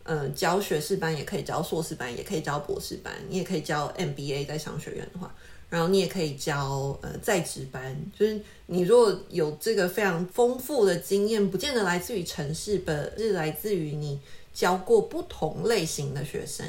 [0.09, 5.31] 呃，教学士班，也可以教硕士班，也可以教博士班，你也可以教 MBA 在商学院的话，
[5.69, 14.19] 然后你也可以教呃在职班，就是你如果有这个非常丰富的经验，不见得来自于城市，本是来自于你
[14.51, 16.65] 教过不同类型的学生，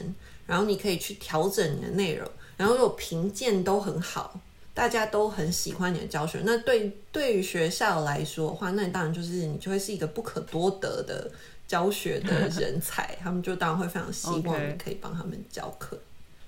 [0.46, 4.38] 然后你可以去调整你的内容，然后如果评鉴都很好。
[4.72, 11.30] 大家都很喜欢你的教学，那对对于学校来说的话，那当然就是你就会是一个不可多得的
[11.70, 15.96] 教学的人才，他们就当然会非常希望 你可以帮他们教课。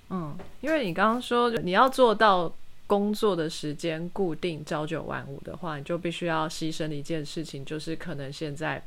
[0.09, 2.53] 嗯，因为你刚刚说你要做到
[2.85, 8.83] 工作的时间固定朝九晚五的话，你就必须要牺牲的一件事情，就是可能现在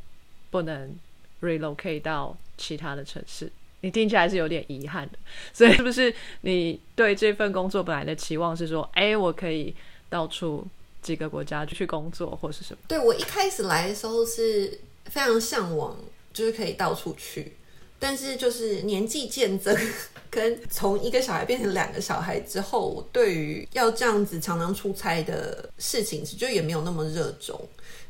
[0.51, 0.95] 不能
[1.41, 3.51] relocate 到其他的城市。
[3.81, 5.19] 你听起来是有点遗憾的，
[5.55, 9.75] 所以是不是你对这份工作本来的期望是说，哎，我可以
[10.11, 10.67] 到处
[11.01, 12.81] 几个国家去工作，或是什么？
[12.87, 15.97] 对我一开始来的时候是非常向往，
[16.37, 17.57] 就是可以到处去。
[17.99, 19.75] 但是就是年纪渐增，
[20.29, 27.59] 跟从一个小孩变成两个小孩之后，我对于要这样子常常出差的事情，就也没有那么热衷。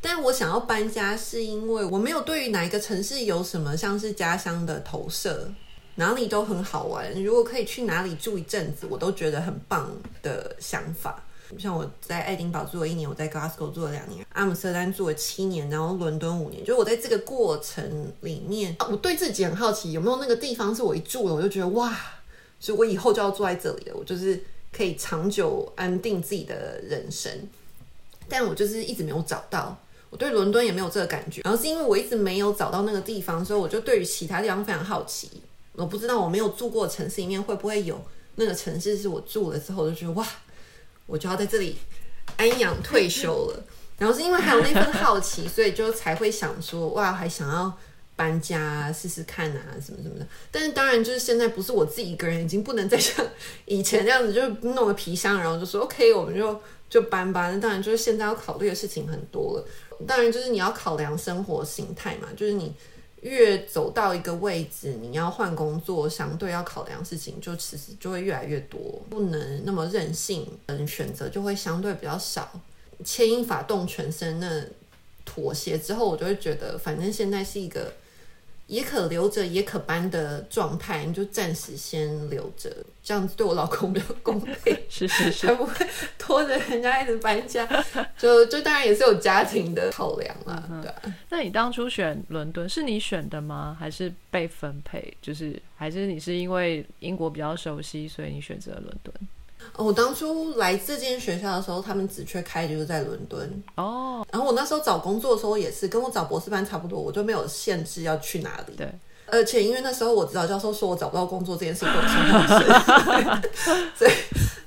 [0.00, 5.48] 但我想要搬家，是因为我没有对于哪一个城市有什么像是家乡的投射，
[5.94, 7.22] 哪里都很好玩。
[7.22, 11.22] 如果可以去哪里住一阵子，我都觉得很棒的想法。
[11.58, 16.64] 像我在爱丁堡住了一年，我在 Glasgow 住了两年，阿姆斯特丹住了七年，然后伦敦五年。
[16.64, 21.96] 就我在这个过程里面，我对自己很好奇，有没有那个地方是我一住了，我就觉得哇，
[22.58, 24.42] 所以我以后就要住在这里了，我就是
[24.72, 27.32] 可以长久安定自己的人生。
[28.28, 29.78] 但我就是一直没有找到。
[30.08, 35.28] 我对伦敦也没有这个感觉，然后是因为我一直没有找到那个地方，所以我就对于其他地方非常好奇。
[35.72, 38.00] 我不知道我没有住过城市里面会不会有
[38.36, 40.26] 那个城市是我住了之后就觉得哇，
[41.06, 41.78] 我就要在这里
[42.36, 43.62] 安养退休了。
[43.98, 47.72] 然后是因为还有那份好奇，所以就才会想说哇，还想要
[48.14, 50.26] 搬家试试看啊，什么什么的。
[50.50, 53.24] 但是当然就是现在不是我自己一个人，已经不能再像
[53.64, 57.50] 以前那样子，就弄个皮箱，然后就说 OK，我们就就搬吧。
[57.50, 59.66] 那当然就是现在要考虑的事情很多了。
[60.06, 62.28] 当然，就是你要考量生活形态嘛。
[62.36, 62.74] 就是你
[63.22, 72.60] 越走到一个位置，你要换工作，相对要考量事情就其实就会越来越多，不能那么任性，嗯，选择就会相对比较少。
[73.04, 74.62] 牵一发动全身，那
[75.24, 77.92] 妥协之后，我就会觉得，反正现在是一个。
[78.66, 82.70] 也可留着，也可搬的状态，你就暂时先留着，
[83.02, 85.86] 这样子对我老公比较公平，是是是，才不会
[86.18, 87.64] 拖着人家一直搬家。
[88.18, 91.12] 就就当然也是有家庭的考量啦，对。
[91.28, 93.76] 那你当初选伦敦是你选的吗？
[93.78, 95.16] 还是被分配？
[95.22, 99.14] 就是还是你是因为英国比较熟悉，所以你选择伦敦？
[99.78, 104.26] 我当初来这间学校的时候，他们只缺开就是在伦敦哦。
[104.30, 108.74] 然后我那时候找工作的时候也是跟我找博士班差不多，我就没有限制要去哪里。
[108.76, 108.90] 对，
[109.26, 111.84] 而且因为那时候我指导教授说我找不到工作这件事
[113.96, 114.10] 所以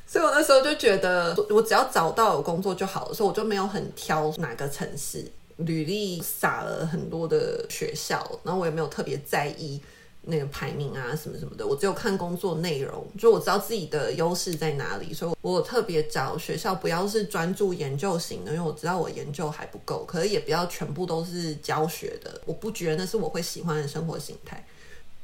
[0.06, 5.26] 所以我那时候就觉得我只要找到有工作就好了，所以我就没有很挑哪个城市，
[5.58, 9.82] 履历撒了很多的学校，然后我也没有特别在意。
[10.22, 24.64] 那个排名啊，什么什么的，我只有看工作内容，就我知道自己的优势在哪里，所以我特别找学校不要是专注研究型的，因为我知道我研究还不够，可是也不要全部都是教学的，我不觉得那是我会喜欢的生活形态。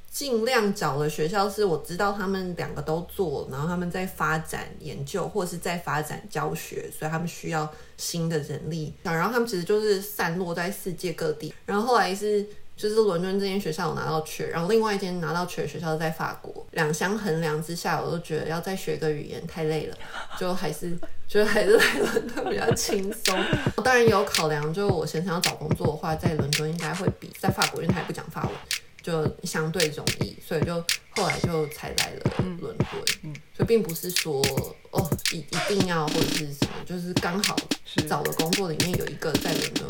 [0.10, 12.48] 尽量找的学校是我知道他们两个都做，然后他们在发展研究或是在发展教学，所以他们需要新的人力，然后他们其实就是散落在世界各地，然后后来是。
[12.78, 19.98] 就是伦敦这间学校我拿到缺，然后另外一间拿到缺的学校在法国，两相衡量之下，我都觉得要再学个语言太累了，
[20.38, 20.92] 就还是
[21.28, 23.34] 觉得还是来伦敦比较轻松。
[23.84, 28.52] 当然有考量，就我先生要找工作的话，在伦敦应该会比在法国，因为他也不讲法文，
[29.02, 30.76] 就相对容易，所以就
[31.12, 32.76] 后来就才来了伦敦。
[33.24, 34.46] 嗯，所以并不是说
[34.92, 37.56] 哦一一定要或者是什么，就是刚好
[38.10, 39.88] 找的工作里面有一个在伦敦。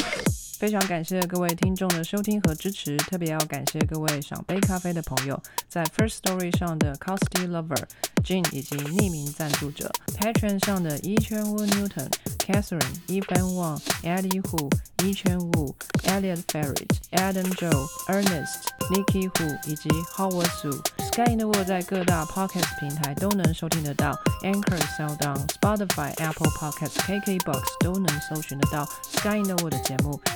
[0.58, 7.84] 非常感谢各位听众的收听和支持，特别要感谢各位赏杯咖啡的朋友，在 First Story 上的 Costy Lover、
[8.24, 15.39] Jean 以及匿名赞助者，Patron 上的 Ye c h e n Wu Newton、Catherine、Evan Wang、Eddie Hu（Ye c h e n
[15.51, 20.82] Wu、Elliot Ferret、Adam Joe、Ernest、Nikki Hu 以及 Howard Su。
[21.12, 24.12] Sky in the World 在各大 Podcast 平台都能收听得到
[24.43, 30.20] ，Anchor、SoundOn、Spotify、Apple Podcasts、KKBox 都能搜寻得到 Sky in the World 的节目。